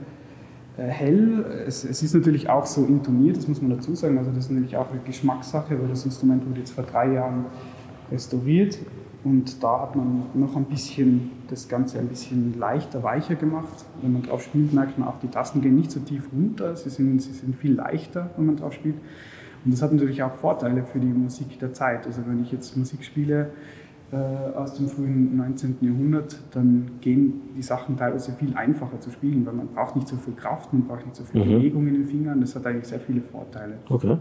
äh, 0.77 0.83
hell. 0.85 1.45
Es, 1.67 1.85
es, 1.85 2.03
ist 2.03 2.15
natürlich 2.15 2.49
auch 2.49 2.67
so 2.67 2.85
intoniert, 2.87 3.37
das 3.37 3.49
muss 3.49 3.61
man 3.61 3.71
dazu 3.71 3.95
sagen. 3.95 4.19
Also 4.19 4.31
das 4.31 4.45
ist 4.45 4.51
natürlich 4.51 4.77
auch 4.77 4.91
eine 4.91 5.01
Geschmackssache, 5.01 5.79
weil 5.81 5.89
das 5.89 6.05
Instrument 6.05 6.49
wurde 6.49 6.61
jetzt 6.61 6.73
vor 6.73 6.85
drei 6.85 7.13
Jahren 7.13 7.47
restauriert. 8.11 8.79
Und 9.25 9.63
da 9.63 9.83
hat 9.83 9.95
man 9.95 10.25
noch 10.35 10.57
ein 10.57 10.65
bisschen 10.65 11.31
das 11.49 11.69
Ganze 11.69 11.99
ein 12.01 12.09
bisschen 12.09 12.59
leichter, 12.59 13.03
weicher 13.05 13.37
gemacht. 13.37 13.85
Wenn 14.01 14.15
man 14.15 14.23
drauf 14.23 14.43
spielt, 14.43 14.73
merkt 14.73 14.99
man 14.99 15.07
auch, 15.09 15.21
die 15.21 15.29
Tasten 15.29 15.61
gehen 15.61 15.77
nicht 15.77 15.93
so 15.93 16.01
tief 16.01 16.29
runter, 16.33 16.75
sie 16.75 16.91
sind, 16.91 17.21
sie 17.21 17.33
sind 17.33 17.55
viel 17.55 17.75
leichter, 17.75 18.31
wenn 18.37 18.47
man 18.47 18.57
drauf 18.57 18.73
spielt. 18.73 18.97
Und 19.65 19.73
das 19.73 19.81
hat 19.81 19.93
natürlich 19.93 20.23
auch 20.25 20.35
Vorteile 20.35 20.85
für 20.85 20.99
die 20.99 21.07
Musik 21.07 21.59
der 21.61 21.73
Zeit. 21.73 22.07
Also 22.07 22.23
wenn 22.27 22.43
ich 22.43 22.51
jetzt 22.51 22.77
Musik 22.77 23.05
spiele, 23.05 23.51
aus 24.15 24.75
dem 24.75 24.89
frühen 24.89 25.37
19. 25.37 25.79
Jahrhundert, 25.81 26.39
dann 26.53 26.91
gehen 27.01 27.41
die 27.57 27.63
Sachen 27.63 27.97
teilweise 27.97 28.33
viel 28.33 28.55
einfacher 28.55 29.01
zu 29.01 29.11
spielen, 29.11 29.47
weil 29.47 29.55
man 29.55 29.69
braucht 29.69 29.97
nicht 29.97 30.07
so 30.07 30.17
viel 30.17 30.35
Kraft, 30.35 30.71
man 30.73 30.87
braucht 30.87 31.07
nicht 31.07 31.17
so 31.17 31.25
viel 31.25 31.43
mhm. 31.43 31.55
Bewegung 31.55 31.87
in 31.87 31.95
den 31.95 32.05
Fingern. 32.05 32.41
Das 32.41 32.55
hat 32.55 32.67
eigentlich 32.67 32.87
sehr 32.87 33.01
viele 33.01 33.23
Vorteile. 33.23 33.75
Okay. 33.89 34.19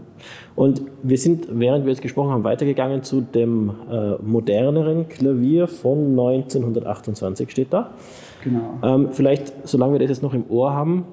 Und 0.56 0.82
wir 1.02 1.18
sind, 1.18 1.46
während 1.50 1.84
wir 1.84 1.92
jetzt 1.92 2.00
gesprochen 2.00 2.30
haben, 2.30 2.44
weitergegangen 2.44 3.02
zu 3.02 3.20
dem 3.20 3.70
äh, 3.90 4.14
moderneren 4.22 5.08
Klavier 5.08 5.68
von 5.68 6.10
1928 6.18 7.50
steht 7.50 7.72
da. 7.72 7.90
Genau. 8.42 8.78
Ähm, 8.82 9.08
vielleicht, 9.12 9.68
solange 9.68 9.94
wir 9.94 9.98
das 10.00 10.08
jetzt 10.08 10.22
noch 10.22 10.32
im 10.32 10.44
Ohr 10.48 10.72
haben, 10.72 11.04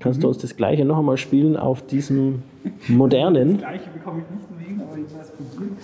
kannst 0.00 0.18
mhm. 0.18 0.22
du 0.22 0.28
uns 0.28 0.38
das 0.38 0.56
Gleiche 0.56 0.84
noch 0.84 0.98
einmal 0.98 1.18
spielen 1.18 1.56
auf 1.56 1.82
diesem 1.86 2.42
modernen. 2.88 3.48
Das 3.58 3.68
Gleiche 3.68 3.90
bekomme 3.90 4.22
ich 4.22 4.34
nicht 4.34 4.58
mehr 4.58 4.68
hin, 4.68 4.82
aber 4.82 4.98
ich 4.98 5.16
weiß 5.16 5.32
probieren. 5.32 5.76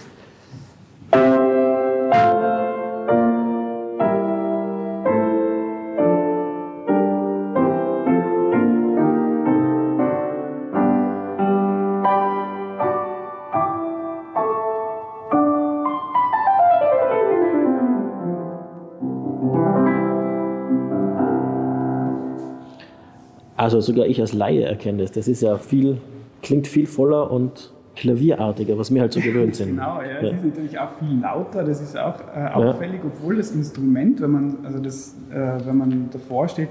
Also 23.64 23.80
sogar 23.80 24.06
ich 24.06 24.20
als 24.20 24.34
Laie 24.34 24.64
erkenne 24.64 25.02
das. 25.02 25.12
Das 25.12 25.26
ist 25.26 25.40
ja 25.40 25.56
viel, 25.56 25.98
klingt 26.42 26.66
viel 26.66 26.86
voller 26.86 27.30
und 27.30 27.72
klavierartiger, 27.96 28.76
was 28.76 28.92
wir 28.92 29.00
halt 29.00 29.12
so 29.12 29.20
gewöhnt 29.20 29.54
sind. 29.54 29.68
Genau, 29.74 30.00
ja, 30.02 30.22
ja. 30.22 30.30
es 30.30 30.38
ist 30.38 30.44
natürlich 30.44 30.78
auch 30.78 30.90
viel 30.98 31.20
lauter, 31.20 31.64
das 31.64 31.80
ist 31.80 31.96
auch 31.96 32.16
äh, 32.34 32.52
auffällig, 32.52 33.00
ja. 33.02 33.06
obwohl 33.06 33.36
das 33.36 33.52
Instrument, 33.52 34.20
wenn 34.20 34.30
man, 34.30 34.58
also 34.64 34.78
das, 34.80 35.16
äh, 35.30 35.64
wenn 35.64 35.78
man 35.78 36.08
davor 36.10 36.48
steht, 36.48 36.68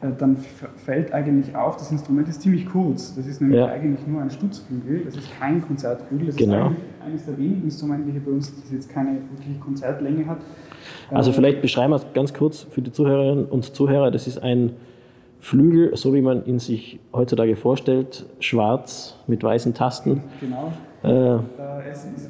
äh, 0.00 0.08
dann 0.18 0.36
fällt 0.76 1.12
eigentlich 1.12 1.54
auf, 1.54 1.76
das 1.76 1.92
Instrument 1.92 2.28
ist 2.28 2.42
ziemlich 2.42 2.66
kurz. 2.66 3.14
Das 3.14 3.26
ist 3.26 3.40
nämlich 3.40 3.60
ja. 3.60 3.66
eigentlich 3.66 4.06
nur 4.06 4.22
ein 4.22 4.30
Stutzflügel, 4.30 5.04
das 5.04 5.16
ist 5.16 5.28
kein 5.38 5.62
Konzertflügel, 5.62 6.26
das 6.28 6.36
genau. 6.36 6.70
ist 6.70 6.76
eines 7.04 7.26
der 7.26 7.38
wenigen 7.38 7.64
Instrumente 7.64 8.10
hier 8.10 8.24
bei 8.24 8.32
uns, 8.32 8.54
das 8.60 8.72
jetzt 8.72 8.90
keine 8.92 9.18
wirkliche 9.30 9.60
Konzertlänge 9.60 10.26
hat. 10.26 10.38
Also 11.10 11.32
vielleicht 11.32 11.60
beschreiben 11.60 11.92
wir 11.92 11.96
es 11.96 12.06
ganz 12.14 12.34
kurz 12.34 12.66
für 12.70 12.82
die 12.82 12.92
Zuhörerinnen 12.92 13.46
und 13.46 13.74
Zuhörer, 13.74 14.10
das 14.10 14.26
ist 14.26 14.38
ein 14.38 14.72
Flügel, 15.40 15.96
so 15.96 16.14
wie 16.14 16.22
man 16.22 16.44
ihn 16.46 16.58
sich 16.58 16.98
heutzutage 17.12 17.56
vorstellt, 17.56 18.26
schwarz 18.40 19.16
mit 19.26 19.42
weißen 19.42 19.74
Tasten, 19.74 20.22
genau. 20.40 20.72
äh, 21.02 21.38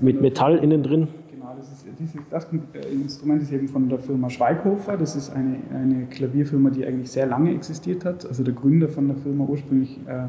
mit 0.00 0.20
Metall 0.20 0.58
innen 0.58 0.82
drin. 0.82 1.08
Genau, 1.32 1.54
das, 1.56 1.72
ist, 1.72 1.86
dieses, 1.98 2.20
das 2.30 2.46
Instrument 2.92 3.42
ist 3.42 3.52
eben 3.52 3.68
von 3.68 3.88
der 3.88 3.98
Firma 3.98 4.28
Schweighofer. 4.28 4.96
Das 4.96 5.16
ist 5.16 5.30
eine, 5.30 5.58
eine 5.72 6.06
Klavierfirma, 6.06 6.70
die 6.70 6.84
eigentlich 6.84 7.10
sehr 7.10 7.26
lange 7.26 7.54
existiert 7.54 8.04
hat. 8.04 8.26
Also 8.26 8.42
der 8.42 8.54
Gründer 8.54 8.88
von 8.88 9.08
der 9.08 9.16
Firma 9.16 9.44
ursprünglich, 9.44 9.98
äh, 10.06 10.28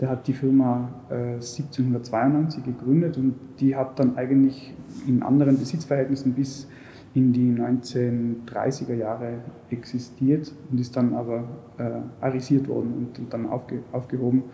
der 0.00 0.10
hat 0.10 0.26
die 0.26 0.32
Firma 0.32 0.90
äh, 1.10 1.34
1792 1.34 2.64
gegründet 2.64 3.16
und 3.16 3.34
die 3.60 3.76
hat 3.76 3.98
dann 3.98 4.16
eigentlich 4.16 4.74
in 5.06 5.22
anderen 5.22 5.58
Besitzverhältnissen 5.58 6.32
bis 6.32 6.68
in 7.14 7.32
die 7.32 7.52
1930er 7.52 8.94
Jahre 8.94 9.38
existiert 9.70 10.52
und 10.70 10.80
ist 10.80 10.96
dann 10.96 11.14
aber 11.14 11.44
äh, 11.78 12.24
arisiert 12.24 12.68
worden 12.68 12.94
und, 12.96 13.18
und 13.18 13.32
dann 13.32 13.46
aufge, 13.46 13.80
aufgehoben 13.92 14.44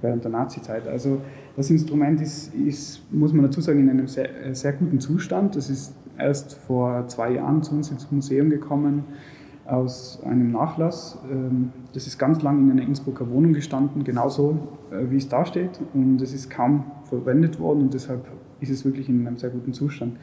während 0.00 0.24
der 0.24 0.32
Nazizeit. 0.32 0.88
Also 0.88 1.20
das 1.56 1.70
Instrument 1.70 2.20
ist, 2.20 2.54
ist, 2.54 3.12
muss 3.12 3.32
man 3.32 3.44
dazu 3.44 3.60
sagen, 3.60 3.80
in 3.80 3.90
einem 3.90 4.08
sehr, 4.08 4.44
äh, 4.44 4.54
sehr 4.54 4.72
guten 4.72 4.98
Zustand. 4.98 5.54
Das 5.56 5.70
ist 5.70 5.94
erst 6.18 6.54
vor 6.54 7.06
zwei 7.08 7.32
Jahren 7.32 7.62
zu 7.62 7.74
uns 7.74 7.90
ins 7.90 8.10
Museum 8.10 8.50
gekommen 8.50 9.04
aus 9.66 10.20
einem 10.24 10.50
Nachlass. 10.50 11.18
Ähm, 11.30 11.72
das 11.92 12.06
ist 12.06 12.18
ganz 12.18 12.42
lang 12.42 12.58
in 12.58 12.70
einer 12.72 12.82
Innsbrucker 12.82 13.30
Wohnung 13.30 13.52
gestanden, 13.52 14.02
genauso 14.04 14.58
äh, 14.90 15.10
wie 15.10 15.16
es 15.16 15.28
da 15.28 15.44
steht. 15.44 15.80
Und 15.94 16.20
es 16.20 16.34
ist 16.34 16.50
kaum 16.50 16.84
verwendet 17.04 17.60
worden 17.60 17.82
und 17.82 17.94
deshalb 17.94 18.26
ist 18.60 18.70
es 18.70 18.84
wirklich 18.84 19.08
in 19.08 19.26
einem 19.26 19.38
sehr 19.38 19.50
guten 19.50 19.72
Zustand. 19.72 20.16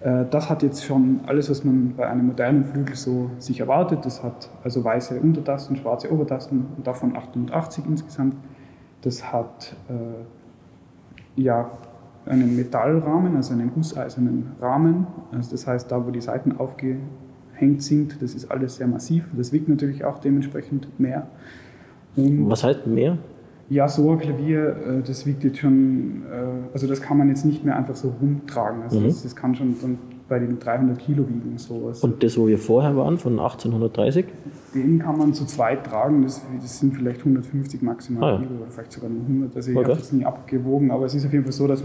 Äh, 0.00 0.24
das 0.30 0.48
hat 0.48 0.62
jetzt 0.62 0.84
schon 0.84 1.20
alles, 1.26 1.50
was 1.50 1.64
man 1.64 1.94
bei 1.96 2.08
einem 2.08 2.26
modernen 2.26 2.64
Flügel 2.64 2.96
so 2.96 3.30
sich 3.38 3.60
erwartet. 3.60 4.04
Das 4.04 4.22
hat 4.22 4.50
also 4.64 4.82
weiße 4.82 5.20
Untertasten, 5.20 5.76
schwarze 5.76 6.12
Obertasten 6.12 6.66
und 6.76 6.86
davon 6.86 7.16
88 7.16 7.84
insgesamt. 7.86 8.34
Das 9.02 9.32
hat 9.32 9.76
äh, 9.88 11.40
ja 11.40 11.70
einen 12.26 12.54
Metallrahmen, 12.54 13.36
also 13.36 13.52
einen 13.52 13.72
gusseisernen 13.72 14.52
Rahmen. 14.60 15.06
Also 15.32 15.52
das 15.52 15.66
heißt, 15.66 15.90
da 15.90 16.06
wo 16.06 16.10
die 16.10 16.20
Seiten 16.20 16.56
aufgehängt 16.58 17.82
sind, 17.82 18.20
das 18.22 18.34
ist 18.34 18.50
alles 18.50 18.76
sehr 18.76 18.86
massiv. 18.86 19.24
Das 19.36 19.52
wiegt 19.52 19.68
natürlich 19.68 20.04
auch 20.04 20.18
dementsprechend 20.18 20.98
mehr. 21.00 21.26
Und 22.16 22.48
was 22.50 22.64
heißt 22.64 22.86
mehr? 22.86 23.18
Ja, 23.70 23.86
so 23.86 24.10
ein 24.10 24.18
Klavier, 24.18 24.76
äh, 24.98 25.02
das 25.06 25.24
wiegt 25.26 25.44
jetzt 25.44 25.58
schon, 25.58 26.24
äh, 26.28 26.72
also 26.72 26.88
das 26.88 27.00
kann 27.00 27.16
man 27.16 27.28
jetzt 27.28 27.44
nicht 27.44 27.64
mehr 27.64 27.76
einfach 27.76 27.94
so 27.94 28.12
rumtragen. 28.20 28.82
Also 28.82 28.98
mhm. 28.98 29.04
das, 29.04 29.22
das, 29.22 29.36
kann 29.36 29.54
schon 29.54 29.76
dann 29.80 29.98
bei 30.28 30.40
den 30.40 30.58
300 30.58 30.98
Kilo 30.98 31.24
wiegen. 31.28 31.56
Sowas. 31.56 32.02
Und 32.02 32.20
das, 32.24 32.36
wo 32.36 32.48
wir 32.48 32.58
vorher 32.58 32.96
waren, 32.96 33.16
von 33.16 33.38
1830? 33.38 34.26
Den 34.74 34.98
kann 34.98 35.16
man 35.16 35.34
zu 35.34 35.44
zweit 35.44 35.86
tragen, 35.86 36.22
das, 36.22 36.42
das 36.60 36.80
sind 36.80 36.96
vielleicht 36.96 37.20
150 37.20 37.80
maximal 37.82 38.22
ah, 38.24 38.32
ja. 38.32 38.38
Kilo 38.38 38.60
oder 38.60 38.70
vielleicht 38.70 38.90
sogar 38.90 39.08
nur 39.08 39.22
100. 39.22 39.54
Also 39.54 39.70
ich 39.70 39.76
okay. 39.76 39.86
habe 39.86 39.98
das 40.00 40.12
nie 40.12 40.24
abgewogen, 40.24 40.90
aber 40.90 41.06
es 41.06 41.14
ist 41.14 41.26
auf 41.26 41.32
jeden 41.32 41.44
Fall 41.44 41.52
so, 41.52 41.68
dass, 41.68 41.84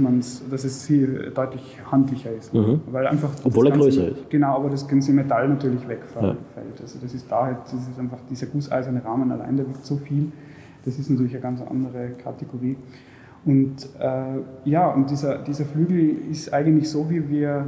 dass 0.50 0.64
es 0.64 0.88
hier 0.88 1.30
deutlich 1.30 1.78
handlicher 1.92 2.32
ist. 2.32 2.52
Mhm. 2.52 2.82
Weil 2.92 3.06
einfach 3.06 3.30
Obwohl 3.44 3.68
er 3.68 3.78
größer 3.78 4.08
ist. 4.08 4.30
Genau, 4.32 4.56
aber 4.56 4.72
das 4.72 4.88
ganze 4.88 5.14
Metall 5.14 5.50
natürlich 5.50 5.88
wegfällt. 5.88 6.26
Ja. 6.26 6.36
Also 6.82 6.98
das 7.00 7.14
ist 7.14 7.30
da 7.30 7.46
halt, 7.46 7.58
das 7.66 7.74
ist 7.74 8.00
einfach 8.00 8.18
dieser 8.28 8.48
gusseiserne 8.48 9.06
Rahmen 9.06 9.32
allein, 9.32 9.56
der 9.56 9.68
wiegt 9.68 9.86
so 9.86 9.98
viel 9.98 10.32
das 10.86 11.00
ist 11.00 11.10
natürlich 11.10 11.34
eine 11.34 11.42
ganz 11.42 11.62
andere 11.62 12.12
Kategorie. 12.24 12.78
Und 13.44 13.90
äh, 14.00 14.40
ja, 14.64 14.90
und 14.90 15.10
dieser, 15.10 15.40
dieser 15.40 15.66
Flügel 15.66 16.18
ist 16.30 16.54
eigentlich 16.54 16.90
so, 16.90 17.10
wie 17.10 17.30
wir 17.30 17.66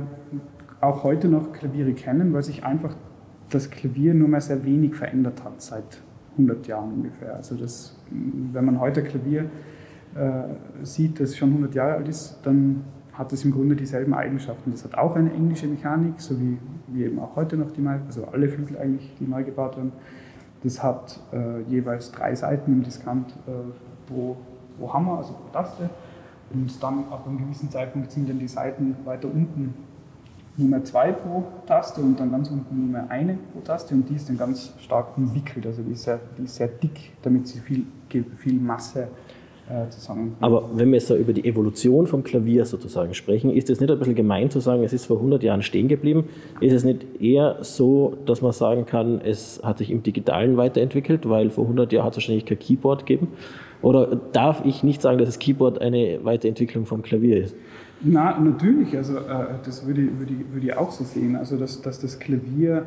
auch 0.82 1.04
heute 1.04 1.28
noch 1.28 1.54
Klaviere 1.54 1.94
kennen, 1.94 2.34
weil 2.34 2.44
sich 2.44 2.64
einfach 2.64 2.96
das 3.50 3.70
Klavier 3.70 4.14
nur 4.14 4.28
mehr 4.28 4.42
sehr 4.42 4.64
wenig 4.66 4.96
verändert 4.96 5.44
hat 5.44 5.62
seit 5.62 6.02
100 6.34 6.68
Jahren 6.68 6.94
ungefähr. 6.94 7.36
Also 7.36 7.56
das, 7.56 7.96
wenn 8.12 8.66
man 8.66 8.80
heute 8.80 9.04
Klavier 9.04 9.50
äh, 10.16 10.44
sieht, 10.84 11.20
das 11.20 11.36
schon 11.38 11.50
100 11.50 11.76
Jahre 11.76 11.96
alt 11.96 12.08
ist, 12.08 12.40
dann 12.44 12.84
hat 13.14 13.34
es 13.34 13.44
im 13.46 13.52
Grunde 13.52 13.76
dieselben 13.76 14.14
Eigenschaften. 14.14 14.72
Das 14.72 14.84
hat 14.84 14.96
auch 14.96 15.16
eine 15.16 15.32
englische 15.32 15.68
Mechanik, 15.68 16.20
so 16.20 16.40
wie, 16.40 16.58
wie 16.88 17.06
eben 17.06 17.20
auch 17.20 17.36
heute 17.36 17.58
noch 17.58 17.72
die, 17.72 17.86
also 17.86 18.26
alle 18.26 18.48
Flügel 18.48 18.78
eigentlich, 18.78 19.16
die 19.20 19.26
neu 19.26 19.44
gebaut 19.44 19.78
werden. 19.78 19.92
Das 20.64 20.82
hat 20.82 21.20
äh, 21.32 21.62
jeweils 21.70 22.12
drei 22.12 22.36
Seiten 22.36 22.72
im 22.72 22.84
Diskant 22.84 23.32
äh, 23.48 23.52
pro, 24.08 24.38
pro 24.78 24.94
Hammer, 24.94 25.18
also 25.20 25.34
pro 25.34 25.50
Taste. 25.52 25.90
Und 26.54 26.82
dann 26.82 27.06
ab 27.12 27.28
einem 27.28 27.38
gewissen 27.38 27.70
Zeitpunkt 27.70 28.12
sind 28.12 28.30
dann 28.30 28.40
die 28.40 28.48
Seiten 28.48 28.96
weiter 29.06 29.28
unten 29.28 29.74
Nummer 30.58 30.84
zwei 30.84 31.12
pro 31.12 31.44
Taste 31.68 32.02
und 32.02 32.20
dann 32.20 32.32
ganz 32.32 32.50
unten 32.50 32.88
Nummer 32.88 33.06
eine 33.10 33.38
pro 33.54 33.60
Taste 33.60 33.94
und 33.94 34.10
die 34.10 34.16
ist 34.16 34.28
dann 34.28 34.38
ganz 34.38 34.74
stark 34.80 35.16
umwickelt, 35.16 35.68
also 35.68 35.84
die 35.84 35.92
ist 35.92 36.04
sehr, 36.04 36.20
die 36.38 36.44
ist 36.46 36.56
sehr 36.56 36.68
dick, 36.68 37.12
damit 37.22 37.48
sie 37.48 37.60
viel, 37.60 37.86
viel 38.10 38.60
Masse 38.60 39.10
äh, 39.70 39.90
zusammen. 39.90 40.36
Aber 40.40 40.70
wenn 40.74 40.90
wir 40.90 40.98
jetzt 40.98 41.10
da 41.10 41.16
über 41.16 41.34
die 41.34 41.46
Evolution 41.46 42.08
vom 42.08 42.24
Klavier 42.24 42.66
sozusagen 42.66 43.14
sprechen, 43.14 43.52
ist 43.52 43.70
es 43.70 43.80
nicht 43.80 43.92
ein 43.92 43.98
bisschen 43.98 44.16
gemein 44.16 44.50
zu 44.50 44.60
sagen, 44.60 44.84
es 44.84 44.94
ist 44.94 45.06
vor 45.06 45.18
100 45.18 45.44
Jahren 45.44 45.62
stehen 45.62 45.88
geblieben? 45.88 46.26
Ist 46.62 46.74
es 46.74 46.84
nicht 46.84 47.06
eher 47.22 47.58
so, 47.62 48.18
dass 48.26 48.42
man 48.42 48.52
sagen 48.52 48.86
kann, 48.86 49.22
es 49.22 49.62
hat 49.64 49.80
sich 49.80 49.92
im 49.92 50.04
Digitalen 50.04 50.58
weiterentwickelt, 50.58 51.28
weil 51.28 51.50
vor 51.50 51.66
100 51.66 51.92
Jahren 51.92 52.06
hat 52.06 52.14
es 52.14 52.18
wahrscheinlich 52.18 52.46
kein 52.46 52.60
Keyboard 52.60 53.06
gegeben? 53.06 53.30
Oder 53.82 54.16
darf 54.32 54.64
ich 54.66 54.84
nicht 54.84 55.02
sagen, 55.02 55.18
dass 55.18 55.28
das 55.28 55.40
Keyboard 55.40 55.82
eine 55.82 56.20
Weiterentwicklung 56.24 56.86
vom 56.86 57.02
Klavier 57.02 57.44
ist? 57.44 57.56
Na, 58.02 58.40
natürlich, 58.40 58.96
also 58.96 59.18
äh, 59.18 59.56
das 59.66 59.86
würde, 59.86 60.04
würde, 60.20 60.34
würde 60.52 60.68
ich 60.68 60.78
auch 60.78 60.92
so 60.92 61.04
sehen, 61.04 61.36
also 61.36 61.58
dass, 61.58 61.82
dass 61.82 62.00
das 62.00 62.20
Klavier 62.20 62.86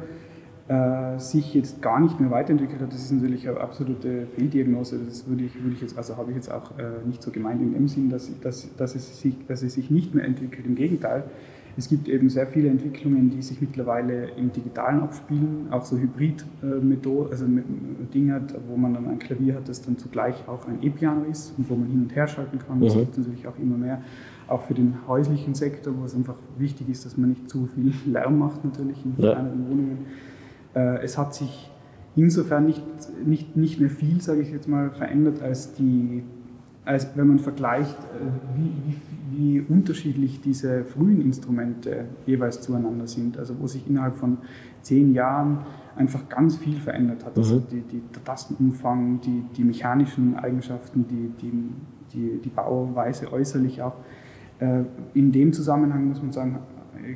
äh, 0.70 1.18
sich 1.18 1.52
jetzt 1.52 1.82
gar 1.82 1.98
nicht 1.98 2.20
mehr 2.20 2.30
weiterentwickelt 2.30 2.80
hat, 2.80 2.92
das 2.92 3.02
ist 3.02 3.10
natürlich 3.10 3.48
eine 3.48 3.58
absolute 3.58 4.28
Fehldiagnose. 4.36 5.00
Das 5.04 5.26
würde 5.26 5.42
ich, 5.42 5.60
würde 5.60 5.74
ich 5.74 5.80
jetzt, 5.80 5.98
also 5.98 6.16
habe 6.16 6.30
ich 6.30 6.36
jetzt 6.36 6.48
auch 6.48 6.78
äh, 6.78 7.04
nicht 7.04 7.24
so 7.24 7.32
gemeint 7.32 7.60
in 7.60 7.72
dem 7.72 7.88
Sinn, 7.88 8.08
dass, 8.08 8.30
dass, 8.40 8.72
dass, 8.76 8.94
es 8.94 9.20
sich, 9.20 9.34
dass 9.48 9.64
es 9.64 9.74
sich 9.74 9.90
nicht 9.90 10.14
mehr 10.14 10.24
entwickelt. 10.24 10.66
Im 10.66 10.76
Gegenteil, 10.76 11.24
es 11.76 11.88
gibt 11.88 12.08
eben 12.08 12.28
sehr 12.30 12.46
viele 12.46 12.68
Entwicklungen, 12.68 13.30
die 13.30 13.42
sich 13.42 13.60
mittlerweile 13.60 14.28
im 14.36 14.52
Digitalen 14.52 15.00
abspielen, 15.00 15.66
auch 15.72 15.84
so 15.84 15.98
Hybrid-Methoden, 15.98 17.32
also 17.32 17.46
Dinge, 18.14 18.40
wo 18.68 18.76
man 18.76 18.94
dann 18.94 19.08
ein 19.08 19.18
Klavier 19.18 19.56
hat, 19.56 19.68
das 19.68 19.82
dann 19.82 19.98
zugleich 19.98 20.36
auch 20.46 20.68
ein 20.68 20.82
E-Piano 20.82 21.24
ist 21.28 21.52
und 21.58 21.68
wo 21.68 21.74
man 21.74 21.88
hin 21.88 22.02
und 22.02 22.14
her 22.14 22.28
schalten 22.28 22.60
kann. 22.60 22.80
Das 22.80 22.94
mhm. 22.94 23.00
gibt 23.00 23.18
es 23.18 23.18
natürlich 23.18 23.48
auch 23.48 23.58
immer 23.58 23.76
mehr. 23.76 24.02
auch 24.46 24.62
für 24.62 24.74
den 24.74 24.94
häuslichen 25.08 25.56
Sektor, 25.56 25.94
wo 25.98 26.04
es 26.04 26.14
einfach 26.14 26.36
wichtig 26.58 26.88
ist, 26.88 27.06
dass 27.06 27.16
man 27.16 27.30
nicht 27.30 27.50
zu 27.50 27.66
viel 27.74 27.92
Lärm 28.12 28.38
macht 28.38 28.64
natürlich 28.64 29.04
in 29.04 29.14
ja. 29.16 29.32
kleineren 29.32 29.68
Wohnungen. 29.68 29.98
Äh, 30.74 31.02
es 31.02 31.18
hat 31.18 31.34
sich 31.34 31.70
insofern 32.16 32.66
nicht, 32.66 32.82
nicht, 33.24 33.56
nicht 33.56 33.80
mehr 33.80 33.90
viel, 33.90 34.20
sage 34.20 34.42
ich 34.42 34.50
jetzt 34.50 34.68
mal, 34.68 34.90
verändert, 34.90 35.42
als, 35.42 35.74
die, 35.74 36.22
als 36.84 37.08
wenn 37.16 37.28
man 37.28 37.38
vergleicht, 37.38 37.98
äh, 37.98 38.56
wie, 38.56 38.72
wie, 38.86 38.96
wie 39.36 39.60
unterschiedlich 39.60 40.40
diese 40.40 40.84
frühen 40.84 41.20
Instrumente 41.20 42.06
jeweils 42.26 42.60
zueinander 42.60 43.06
sind. 43.06 43.38
Also 43.38 43.54
wo 43.60 43.66
sich 43.66 43.88
innerhalb 43.88 44.16
von 44.16 44.38
zehn 44.82 45.12
Jahren 45.12 45.60
einfach 45.96 46.28
ganz 46.28 46.56
viel 46.56 46.78
verändert 46.80 47.24
hat. 47.24 47.36
Also 47.36 47.56
mhm. 47.56 47.64
Die, 47.70 47.80
die, 47.82 48.02
der 48.14 48.24
Tastenumfang, 48.24 49.20
die, 49.20 49.44
die 49.56 49.64
mechanischen 49.64 50.36
Eigenschaften, 50.36 51.06
die, 51.08 51.30
die, 51.40 51.52
die, 52.12 52.40
die 52.42 52.48
Bauweise 52.48 53.32
äußerlich 53.32 53.82
auch. 53.82 53.94
Äh, 54.58 54.82
in 55.14 55.32
dem 55.32 55.52
Zusammenhang 55.52 56.08
muss 56.08 56.22
man 56.22 56.32
sagen, 56.32 56.58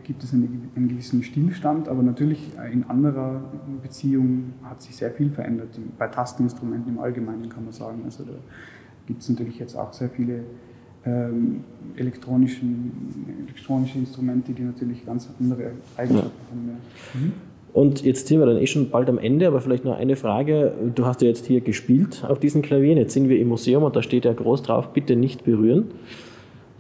gibt 0.05 0.23
es 0.23 0.33
einen, 0.33 0.71
einen, 0.75 0.89
gewissen 0.89 1.23
Stillstand, 1.23 1.89
aber 1.89 2.03
natürlich 2.03 2.51
in 2.73 2.85
anderer 2.85 3.43
Beziehung 3.83 4.55
hat 4.63 4.83
sich 4.83 4.97
sehr 4.97 5.11
viel 5.11 5.31
verändert. 5.31 5.69
Bei 5.99 6.09
Tasteninstrumenten 6.09 6.95
im 6.95 6.99
Allgemeinen 6.99 7.49
kann 7.49 7.65
man 7.65 7.73
sagen. 7.73 8.03
Also 8.05 8.25
da 8.25 8.33
gibt 9.07 9.23
es 9.23 9.29
natürlich 9.29 9.59
jetzt 9.59 9.77
auch 9.77 9.93
sehr 9.93 10.09
viele 10.09 10.45
ähm, 11.07 11.65
elektronischen, 11.97 13.37
elektronische 13.47 13.99
Instrumente, 13.99 14.53
die 14.53 14.63
natürlich 14.63 15.05
ganz 15.05 15.29
andere 15.39 15.73
Eigenschaften 15.97 16.31
ja. 16.41 16.51
haben. 16.51 16.69
Ja. 16.69 17.21
Mhm. 17.21 17.33
Und 17.75 18.05
jetzt 18.05 18.29
sind 18.29 18.39
wir 18.39 18.47
dann 18.47 18.57
eh 18.57 18.69
schon 18.69 18.89
bald 18.91 19.09
am 19.09 19.19
Ende, 19.19 19.49
aber 19.49 19.61
vielleicht 19.61 19.85
noch 19.85 19.99
eine 19.99 20.15
Frage. 20.15 20.73
Du 20.95 21.07
hast 21.07 21.23
ja 21.23 21.29
jetzt 21.29 21.47
hier 21.47 21.61
gespielt 21.61 22.25
auf 22.27 22.39
diesen 22.39 22.63
Klavieren. 22.63 22.99
Jetzt 22.99 23.15
sind 23.15 23.29
wir 23.29 23.39
im 23.41 23.49
Museum 23.49 23.83
und 23.83 23.97
da 23.97 24.03
steht 24.03 24.25
ja 24.25 24.33
groß 24.33 24.63
drauf, 24.63 24.93
bitte 24.93 25.17
nicht 25.17 25.45
berühren. 25.45 25.87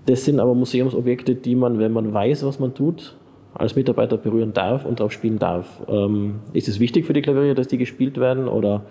Das 0.06 0.24
sind 0.24 0.40
aber 0.40 0.54
Museumsobjekte, 0.54 1.34
die 1.34 1.54
man, 1.54 1.78
wenn 1.78 1.92
man 1.92 2.12
weiß, 2.12 2.44
was 2.44 2.58
man 2.58 2.74
tut, 2.74 3.16
als 3.54 3.76
Mitarbeiter 3.76 4.16
berühren 4.16 4.52
darf 4.52 4.84
und 4.84 5.00
drauf 5.00 5.12
spielen 5.12 5.38
darf. 5.38 5.82
Ähm, 5.88 6.36
ist 6.52 6.68
es 6.68 6.80
wichtig 6.80 7.06
für 7.06 7.12
die 7.12 7.22
Klaviere, 7.22 7.54
dass 7.54 7.68
die 7.68 7.78
gespielt 7.78 8.18
werden 8.18 8.48
oder 8.48 8.84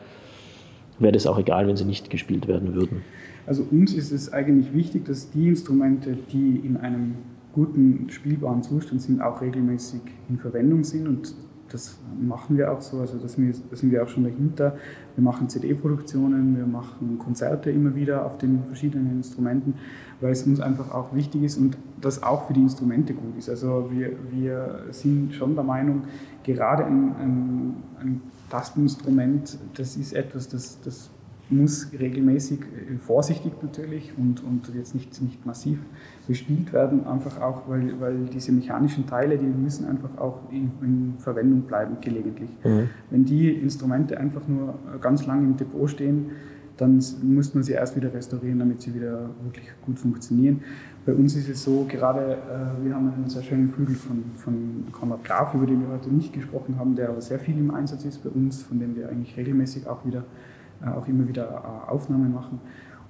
wäre 1.00 1.12
das 1.12 1.28
auch 1.28 1.38
egal, 1.38 1.68
wenn 1.68 1.76
sie 1.76 1.86
nicht 1.86 2.10
gespielt 2.10 2.48
werden 2.48 2.74
würden? 2.74 3.02
Also 3.46 3.66
uns 3.70 3.94
ist 3.94 4.12
es 4.12 4.32
eigentlich 4.32 4.74
wichtig, 4.74 5.06
dass 5.06 5.30
die 5.30 5.50
Instrumente, 5.50 6.18
die 6.32 6.62
in 6.64 6.78
einem 6.78 7.16
guten 7.54 8.08
spielbaren 8.10 8.64
Zustand 8.64 9.02
sind, 9.02 9.22
auch 9.22 9.42
regelmäßig 9.42 10.02
in 10.30 10.38
Verwendung 10.38 10.84
sind 10.84 11.08
und 11.08 11.36
das 11.74 11.98
machen 12.22 12.56
wir 12.56 12.72
auch 12.72 12.82
so, 12.82 13.00
also 13.00 13.18
da 13.18 13.28
sind 13.28 13.92
wir 13.92 14.04
auch 14.04 14.08
schon 14.08 14.24
dahinter. 14.24 14.78
Wir 15.16 15.24
machen 15.24 15.50
CD-Produktionen, 15.50 16.56
wir 16.56 16.68
machen 16.68 17.18
Konzerte 17.18 17.72
immer 17.72 17.96
wieder 17.96 18.26
auf 18.26 18.38
den 18.38 18.64
verschiedenen 18.66 19.10
Instrumenten, 19.18 19.74
weil 20.22 20.32
es 20.32 20.44
uns 20.44 20.60
einfach 20.60 20.94
auch 20.94 21.16
wichtig 21.16 21.42
ist 21.42 21.58
und 21.58 21.76
das 22.00 22.22
auch 22.22 22.46
für 22.46 22.54
die 22.54 22.62
Instrumente 22.62 23.16
gut 23.16 23.36
ist. 23.40 23.50
Also 23.50 23.90
wir, 23.92 24.12
wir 24.30 24.86
sind 24.92 25.34
schon 25.34 25.56
der 25.56 25.64
Meinung, 25.64 26.04
gerade 26.44 26.86
ein, 26.86 27.16
ein, 27.16 27.76
ein 28.00 28.22
Tasteninstrument, 28.52 29.58
das 29.74 29.98
ist 29.98 30.14
etwas, 30.14 30.48
das, 30.50 30.80
das 30.82 31.10
muss 31.58 31.92
regelmäßig, 31.98 32.62
äh, 32.62 32.98
vorsichtig 32.98 33.54
natürlich 33.62 34.14
und, 34.18 34.44
und 34.44 34.74
jetzt 34.76 34.96
nicht, 34.96 35.22
nicht 35.22 35.46
massiv 35.46 35.80
bespielt 36.28 36.74
werden, 36.74 37.06
einfach 37.06 37.42
auch, 37.42 37.68
weil, 37.68 38.00
weil 38.00 38.26
diese 38.26 38.52
mechanischen 38.52 39.06
Teile, 39.08 39.38
die 39.38 39.46
müssen 39.46 39.86
einfach 39.86 40.18
auch 40.18 40.52
in, 40.52 40.72
in 40.82 41.14
Verwendung 41.20 41.62
bleiben, 41.62 41.98
gelegentlich. 42.02 42.50
Mhm. 42.64 42.90
Wenn 43.10 43.26
die 43.26 43.50
Instrumente 43.50 44.18
einfach 44.18 44.48
nur 44.48 44.80
ganz 45.02 45.26
lang 45.26 45.44
im 45.44 45.58
Depot 45.58 45.90
stehen, 45.90 46.32
dann 46.78 47.02
muss 47.22 47.54
man 47.54 47.64
sie 47.64 47.74
erst 47.74 47.96
wieder 47.96 48.12
restaurieren, 48.12 48.58
damit 48.58 48.82
sie 48.82 48.96
wieder 48.96 49.30
wirklich 49.44 49.70
gut 49.86 50.00
funktionieren. 50.00 50.62
Bei 51.06 51.14
uns 51.14 51.36
ist 51.36 51.48
es 51.48 51.64
so, 51.64 51.86
gerade 51.88 52.34
äh, 52.34 52.86
wir 52.86 52.96
haben 52.96 53.14
einen 53.14 53.30
sehr 53.30 53.44
schönen 53.44 53.70
Flügel 53.70 53.96
von, 53.96 54.24
von 54.36 54.86
Konrad 54.92 55.24
Graf, 55.24 55.54
über 55.54 55.68
den 55.68 55.82
wir 55.82 55.90
heute 55.90 56.10
nicht 56.10 56.34
gesprochen 56.34 56.80
haben, 56.80 56.96
der 56.96 57.10
aber 57.10 57.22
sehr 57.22 57.40
viel 57.40 57.58
im 57.58 57.72
Einsatz 57.72 58.06
ist 58.06 58.24
bei 58.24 58.30
uns, 58.30 58.64
von 58.64 58.80
dem 58.80 58.96
wir 58.96 59.10
eigentlich 59.10 59.38
regelmäßig 59.38 59.86
auch 59.86 60.04
wieder 60.04 60.20
äh, 60.20 60.53
auch 60.90 61.08
immer 61.08 61.28
wieder 61.28 61.46
äh, 61.88 61.92
Aufnahmen 61.92 62.34
machen. 62.34 62.60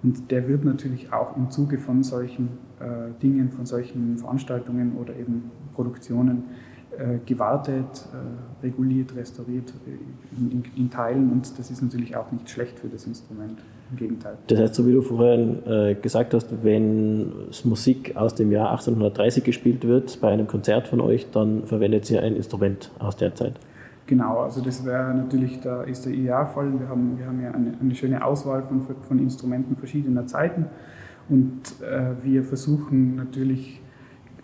Und 0.03 0.31
der 0.31 0.47
wird 0.47 0.65
natürlich 0.65 1.13
auch 1.13 1.37
im 1.37 1.49
Zuge 1.49 1.77
von 1.77 2.03
solchen 2.03 2.49
äh, 2.79 3.19
Dingen, 3.21 3.51
von 3.51 3.65
solchen 3.65 4.17
Veranstaltungen 4.17 4.97
oder 4.97 5.15
eben 5.15 5.51
Produktionen 5.73 6.43
äh, 6.97 7.17
gewartet, 7.25 8.05
äh, 8.13 8.63
reguliert, 8.63 9.15
restauriert 9.15 9.73
äh, 9.87 10.39
in, 10.39 10.63
in, 10.75 10.89
Teilen. 10.91 11.31
Und 11.31 11.57
das 11.57 11.71
ist 11.71 11.81
natürlich 11.81 12.15
auch 12.15 12.31
nicht 12.31 12.47
schlecht 12.47 12.77
für 12.77 12.87
das 12.87 13.07
Instrument. 13.07 13.59
Im 13.89 13.97
Gegenteil. 13.97 14.37
Das 14.47 14.59
heißt, 14.59 14.75
so 14.75 14.87
wie 14.87 14.93
du 14.93 15.01
vorhin 15.01 15.59
gesagt 16.01 16.33
hast, 16.33 16.63
wenn 16.63 17.31
Musik 17.63 18.15
aus 18.15 18.33
dem 18.33 18.51
Jahr 18.51 18.71
1830 18.71 19.43
gespielt 19.43 19.85
wird 19.85 20.19
bei 20.19 20.29
einem 20.31 20.47
Konzert 20.47 20.87
von 20.87 20.99
euch, 20.99 21.29
dann 21.31 21.65
verwendet 21.65 22.09
ihr 22.09 22.23
ein 22.23 22.35
Instrument 22.35 22.91
aus 22.97 23.17
der 23.17 23.35
Zeit. 23.35 23.59
Genau, 24.05 24.39
also 24.39 24.61
das 24.61 24.83
wäre 24.85 25.13
natürlich, 25.13 25.61
da 25.61 25.83
ist 25.83 26.05
der 26.05 26.13
Idealfall. 26.13 26.77
Wir 26.77 26.89
haben, 26.89 27.17
wir 27.17 27.25
haben 27.25 27.41
ja 27.41 27.51
eine, 27.51 27.73
eine 27.79 27.95
schöne 27.95 28.23
Auswahl 28.23 28.63
von, 28.63 28.81
von 28.81 29.19
Instrumenten 29.19 29.77
verschiedener 29.77 30.27
Zeiten 30.27 30.65
und 31.29 31.61
äh, 31.81 32.21
wir 32.21 32.43
versuchen 32.43 33.15
natürlich, 33.15 33.81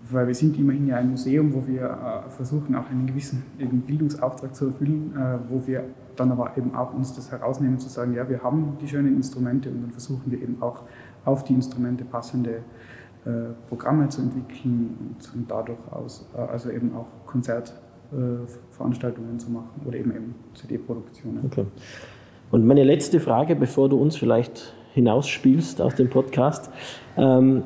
weil 0.10 0.28
wir 0.28 0.36
sind 0.36 0.58
immerhin 0.58 0.88
ja 0.88 0.96
ein 0.96 1.10
Museum, 1.10 1.54
wo 1.54 1.68
wir 1.68 1.84
äh, 1.84 2.30
versuchen 2.30 2.74
auch 2.76 2.90
einen 2.90 3.06
gewissen 3.06 3.44
eben 3.60 3.82
Bildungsauftrag 3.82 4.56
zu 4.56 4.68
erfüllen, 4.68 5.14
äh, 5.16 5.40
wo 5.50 5.68
wir 5.68 5.84
dann 6.16 6.32
aber 6.32 6.58
eben 6.58 6.74
auch 6.74 6.94
uns 6.94 7.14
das 7.14 7.32
herausnehmen 7.32 7.80
zu 7.80 7.90
sagen, 7.90 8.14
ja, 8.14 8.28
wir 8.30 8.42
haben 8.42 8.78
die 8.82 8.88
schönen 8.88 9.16
Instrumente 9.16 9.70
und 9.70 9.82
dann 9.82 9.92
versuchen 9.92 10.32
wir 10.32 10.42
eben 10.42 10.62
auch 10.62 10.84
auf 11.26 11.44
die 11.44 11.54
Instrumente 11.54 12.06
passende 12.06 12.62
äh, 13.26 13.32
Programme 13.68 14.08
zu 14.08 14.22
entwickeln 14.22 14.98
und, 15.00 15.36
und 15.36 15.52
dadurch 15.52 15.80
aus, 15.92 16.30
äh, 16.34 16.40
also 16.40 16.70
eben 16.72 16.96
auch 16.96 17.08
Konzert 17.26 17.74
Veranstaltungen 18.72 19.40
zu 19.40 19.52
machen 19.52 19.70
oder 19.86 19.98
eben, 19.98 20.12
eben 20.12 20.36
CD-Produktionen. 20.56 21.46
Okay. 21.46 21.66
Und 22.52 22.66
meine 22.66 22.84
letzte 22.84 23.20
Frage, 23.20 23.56
bevor 23.56 23.90
du 23.90 23.98
uns 23.98 24.16
vielleicht 24.16 24.74
hinausspielst 24.94 25.82
aus 25.82 25.96
dem 25.96 26.10
Podcast. 26.10 26.70
Ähm, 27.18 27.64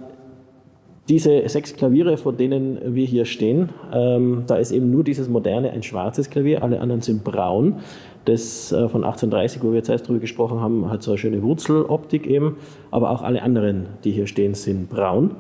diese 1.10 1.48
sechs 1.50 1.74
Klaviere, 1.76 2.16
vor 2.16 2.32
denen 2.32 2.96
wir 2.96 3.06
hier 3.06 3.26
stehen, 3.26 3.70
ähm, 3.94 4.44
da 4.48 4.56
ist 4.56 4.72
eben 4.72 4.90
nur 4.90 5.04
dieses 5.04 5.28
moderne 5.28 5.72
ein 5.72 5.84
schwarzes 5.84 6.30
Klavier, 6.30 6.64
alle 6.64 6.80
anderen 6.80 7.02
sind 7.02 7.24
braun. 7.24 7.80
Das 8.24 8.72
äh, 8.72 8.88
von 8.88 9.04
1830, 9.04 9.62
wo 9.64 9.72
wir 9.72 9.78
jetzt 9.78 9.90
erst 9.90 10.08
drüber 10.08 10.20
gesprochen 10.20 10.62
haben, 10.62 10.90
hat 10.90 11.04
so 11.04 11.12
eine 11.12 11.18
schöne 11.18 11.42
Wurzeloptik 11.42 12.26
eben, 12.26 12.56
aber 12.90 13.10
auch 13.10 13.22
alle 13.22 13.42
anderen, 13.42 13.88
die 14.06 14.12
hier 14.12 14.28
stehen, 14.28 14.54
sind 14.54 14.90
braun. 14.90 15.32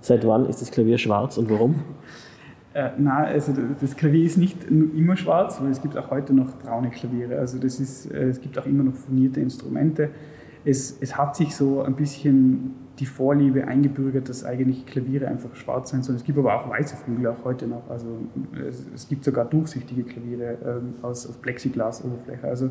Seit 0.00 0.26
wann 0.26 0.46
ist 0.46 0.62
das 0.62 0.70
Klavier 0.70 0.96
schwarz 0.96 1.36
und 1.36 1.50
warum? 1.50 1.82
Äh, 2.72 2.90
nein, 2.98 3.26
also 3.26 3.52
das 3.80 3.96
Klavier 3.96 4.24
ist 4.24 4.36
nicht 4.36 4.64
immer 4.70 5.16
schwarz, 5.16 5.60
weil 5.60 5.70
es 5.70 5.82
gibt 5.82 5.96
auch 5.96 6.10
heute 6.10 6.32
noch 6.32 6.56
braune 6.58 6.90
Klaviere. 6.90 7.38
Also 7.38 7.58
das 7.58 7.80
ist, 7.80 8.06
äh, 8.12 8.28
es 8.28 8.40
gibt 8.40 8.58
auch 8.58 8.66
immer 8.66 8.84
noch 8.84 8.94
furnierte 8.94 9.40
Instrumente. 9.40 10.10
Es, 10.64 10.96
es 11.00 11.16
hat 11.16 11.34
sich 11.34 11.56
so 11.56 11.82
ein 11.82 11.96
bisschen 11.96 12.74
die 13.00 13.06
Vorliebe 13.06 13.66
eingebürgert, 13.66 14.28
dass 14.28 14.44
eigentlich 14.44 14.86
Klaviere 14.86 15.26
einfach 15.26 15.56
schwarz 15.56 15.90
sein 15.90 16.02
sollen. 16.02 16.16
Es 16.16 16.24
gibt 16.24 16.38
aber 16.38 16.54
auch 16.54 16.68
weiße 16.68 16.96
Flügel, 16.96 17.28
auch 17.28 17.44
heute 17.44 17.66
noch. 17.66 17.88
Also 17.88 18.06
es, 18.68 18.86
es 18.94 19.08
gibt 19.08 19.24
sogar 19.24 19.46
durchsichtige 19.46 20.04
Klaviere 20.04 20.58
ähm, 20.64 20.94
aus, 21.02 21.26
aus 21.26 21.36
Plexiglas-Oberfläche. 21.38 22.46
Also 22.46 22.70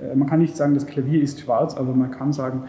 äh, 0.00 0.14
man 0.14 0.28
kann 0.28 0.38
nicht 0.38 0.56
sagen, 0.56 0.74
das 0.74 0.86
Klavier 0.86 1.20
ist 1.20 1.40
schwarz, 1.40 1.74
aber 1.74 1.92
man 1.92 2.12
kann 2.12 2.32
sagen, 2.32 2.62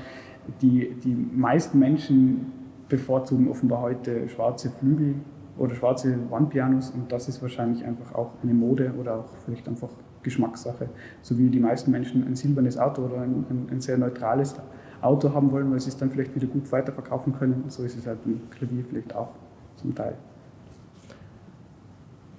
die, 0.62 0.96
die 1.04 1.16
meisten 1.16 1.80
Menschen 1.80 2.52
bevorzugen 2.90 3.48
offenbar 3.48 3.82
heute 3.82 4.28
schwarze 4.30 4.72
Flügel 4.72 5.16
oder 5.58 5.76
schwarze 5.76 6.18
Wandpianos 6.30 6.92
und 6.92 7.12
das 7.12 7.28
ist 7.28 7.42
wahrscheinlich 7.42 7.86
einfach 7.86 8.14
auch 8.14 8.32
eine 8.44 8.54
Mode 8.54 8.94
oder 9.00 9.20
auch 9.20 9.30
vielleicht 9.46 9.68
einfach 9.68 9.90
Geschmackssache. 10.24 10.90
So 11.22 11.38
wie 11.38 11.50
die 11.50 11.60
meisten 11.60 11.92
Menschen 11.92 12.26
ein 12.26 12.36
silbernes 12.36 12.78
Auto 12.78 13.04
oder 13.04 13.22
ein, 13.22 13.46
ein, 13.50 13.68
ein 13.72 13.82
sehr 13.82 13.98
neutrales 13.98 14.56
Auto 15.02 15.34
haben 15.34 15.52
wollen, 15.52 15.72
weil 15.72 15.80
sie 15.80 15.90
es 15.90 15.98
dann 15.98 16.10
vielleicht 16.10 16.36
wieder 16.36 16.48
gut 16.48 16.72
weiterverkaufen 16.72 17.34
können. 17.34 17.66
So 17.68 17.84
ist 17.84 17.98
es 17.98 18.08
halt 18.08 18.20
im 18.26 18.42
Klavier 18.50 18.84
vielleicht 18.90 19.16
auch 19.16 19.30
zum 19.78 19.94
Teil. 19.94 20.16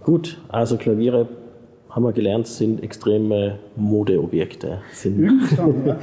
Gut, 0.03 0.41
also 0.49 0.77
Klaviere 0.77 1.29
haben 1.91 2.05
wir 2.05 2.13
gelernt, 2.13 2.47
sind 2.47 2.83
extreme 2.83 3.59
Modeobjekte. 3.77 4.83
Sind 4.93 5.41
ja. 5.57 5.67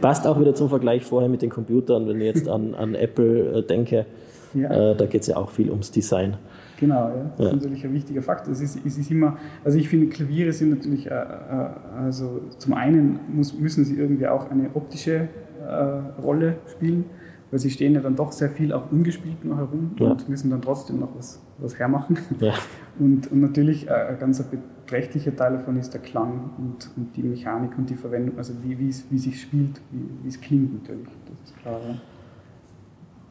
Passt 0.00 0.26
auch 0.26 0.40
wieder 0.40 0.54
zum 0.54 0.68
Vergleich 0.68 1.04
vorher 1.04 1.28
mit 1.28 1.40
den 1.40 1.50
Computern, 1.50 2.08
wenn 2.08 2.20
ich 2.20 2.26
jetzt 2.26 2.48
an, 2.48 2.74
an 2.74 2.94
Apple 2.94 3.58
äh, 3.58 3.62
denke. 3.62 4.06
Ja. 4.54 4.92
Äh, 4.92 4.96
da 4.96 5.06
geht 5.06 5.22
es 5.22 5.28
ja 5.28 5.36
auch 5.36 5.50
viel 5.50 5.70
ums 5.70 5.90
Design. 5.90 6.36
Genau, 6.78 7.08
ja. 7.08 7.30
das 7.36 7.46
ja. 7.46 7.46
ist 7.52 7.62
natürlich 7.62 7.84
ein 7.84 7.94
wichtiger 7.94 8.22
Faktor. 8.22 8.52
Es 8.52 8.60
ist, 8.60 8.78
es 8.84 8.98
ist 8.98 9.10
immer, 9.10 9.36
also 9.64 9.78
ich 9.78 9.88
finde, 9.88 10.06
Klaviere 10.06 10.52
sind 10.52 10.70
natürlich, 10.70 11.06
äh, 11.06 11.14
äh, 11.14 11.68
also 11.96 12.40
zum 12.58 12.74
einen 12.74 13.20
muss, 13.28 13.58
müssen 13.58 13.84
sie 13.84 13.96
irgendwie 13.96 14.28
auch 14.28 14.50
eine 14.50 14.70
optische 14.74 15.28
äh, 15.60 16.20
Rolle 16.22 16.56
spielen, 16.66 17.06
weil 17.50 17.58
sie 17.58 17.70
stehen 17.70 17.94
ja 17.94 18.00
dann 18.00 18.14
doch 18.14 18.30
sehr 18.30 18.50
viel 18.50 18.72
auch 18.72 18.92
ungespielt 18.92 19.44
noch 19.44 19.56
herum 19.56 19.92
ja. 19.98 20.10
und 20.10 20.28
müssen 20.28 20.50
dann 20.50 20.62
trotzdem 20.62 21.00
noch 21.00 21.16
was, 21.16 21.42
was 21.58 21.78
hermachen. 21.78 22.18
Ja. 22.40 22.54
Und, 23.00 23.30
und 23.30 23.40
natürlich 23.40 23.86
äh, 23.86 23.92
ein 23.92 24.18
ganz 24.18 24.42
beträchtlicher 24.42 25.36
Teil 25.36 25.52
davon 25.52 25.76
ist 25.76 25.94
der 25.94 26.00
Klang 26.00 26.50
und, 26.58 26.90
und 26.96 27.16
die 27.16 27.22
Mechanik 27.22 27.78
und 27.78 27.88
die 27.88 27.94
Verwendung, 27.94 28.36
also 28.36 28.54
wie, 28.64 28.76
wie, 28.76 28.88
es, 28.88 29.04
wie 29.08 29.18
sich 29.18 29.40
spielt, 29.40 29.80
wie, 29.92 30.24
wie 30.24 30.28
es 30.28 30.40
klingt 30.40 30.82
natürlich, 30.82 31.06
das 31.06 31.48
ist 31.48 31.62
klar. 31.62 31.78
Ja. 31.88 31.94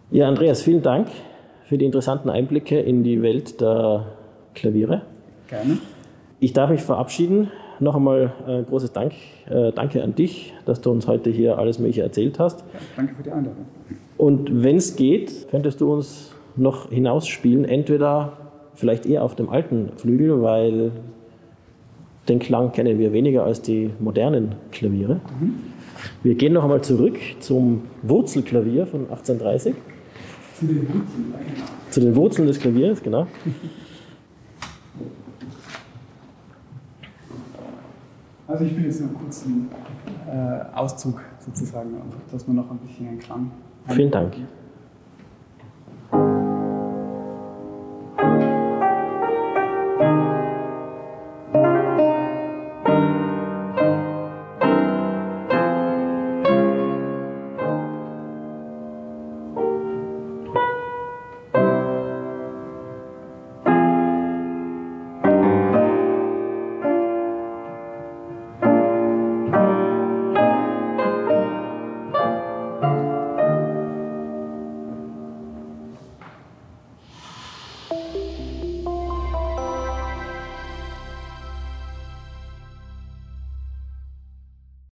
Ja, 0.10 0.30
Andreas, 0.30 0.62
vielen 0.62 0.82
Dank 0.82 1.10
für 1.65 1.78
die 1.78 1.84
interessanten 1.84 2.30
Einblicke 2.30 2.80
in 2.80 3.04
die 3.04 3.22
Welt 3.22 3.60
der 3.60 4.06
Klaviere. 4.56 5.02
Gerne. 5.50 5.80
Ich 6.39 6.54
darf 6.54 6.70
mich 6.70 6.82
verabschieden. 6.82 7.52
Noch 7.82 7.96
einmal 7.96 8.32
äh, 8.48 8.63
großes 8.63 8.93
Dank, 8.93 9.12
äh, 9.50 9.74
Danke 9.74 10.02
an 10.02 10.15
dich, 10.15 10.54
dass 10.65 10.80
du 10.80 10.91
uns 10.91 11.08
heute 11.08 11.30
hier 11.30 11.58
alles 11.58 11.78
Mögliche 11.78 12.04
erzählt 12.04 12.39
hast. 12.39 12.62
Ja, 12.62 12.80
danke 12.96 13.15
für 13.15 13.24
die 13.24 13.32
Einladung. 13.32 13.65
Und 14.17 14.63
wenn 14.63 14.78
es 14.78 14.96
geht, 14.96 15.50
könntest 15.52 15.82
du 15.82 15.91
uns 15.91 16.34
noch 16.56 16.89
hinausspielen, 16.89 17.65
entweder 17.65 18.38
vielleicht 18.76 19.06
eher 19.06 19.24
auf 19.24 19.36
dem 19.36 19.50
alten 19.50 19.91
Flügel, 19.98 20.41
weil 20.41 20.91
den 22.30 22.39
Klang 22.39 22.72
kennen 22.72 22.98
wir 22.98 23.12
weniger 23.12 23.43
als 23.43 23.62
die 23.62 23.91
modernen 24.00 24.56
Klaviere. 24.72 25.15
Mhm. 25.39 25.56
Wir 26.24 26.36
gehen 26.36 26.54
noch 26.54 26.63
einmal 26.63 26.82
zurück 26.82 27.17
zum 27.41 27.84
Wurzelklavier 28.04 28.88
von 28.88 29.02
1830. 29.02 29.76
Zu 30.60 30.65
den 30.65 30.88
Wurzeln, 30.88 31.34
Zu 31.91 32.00
den 32.00 32.15
Wurzeln 32.15 32.48
des 32.48 32.60
Klaviers, 32.60 33.04
genau. 33.04 33.28
Also 38.48 38.63
ich 38.63 38.72
spiele 38.72 38.88
jetzt 38.88 39.02
noch 39.02 39.13
kurz 39.13 39.46
einen 39.46 39.70
äh, 40.26 40.74
Auszug 40.74 41.22
sozusagen, 41.46 41.89
dass 42.32 42.48
man 42.48 42.56
noch 42.56 42.72
ein 42.72 42.78
bisschen 42.78 43.10
einen 43.10 43.20
Klang. 43.20 43.52
Vielen 43.89 44.10
Dank. 44.10 44.36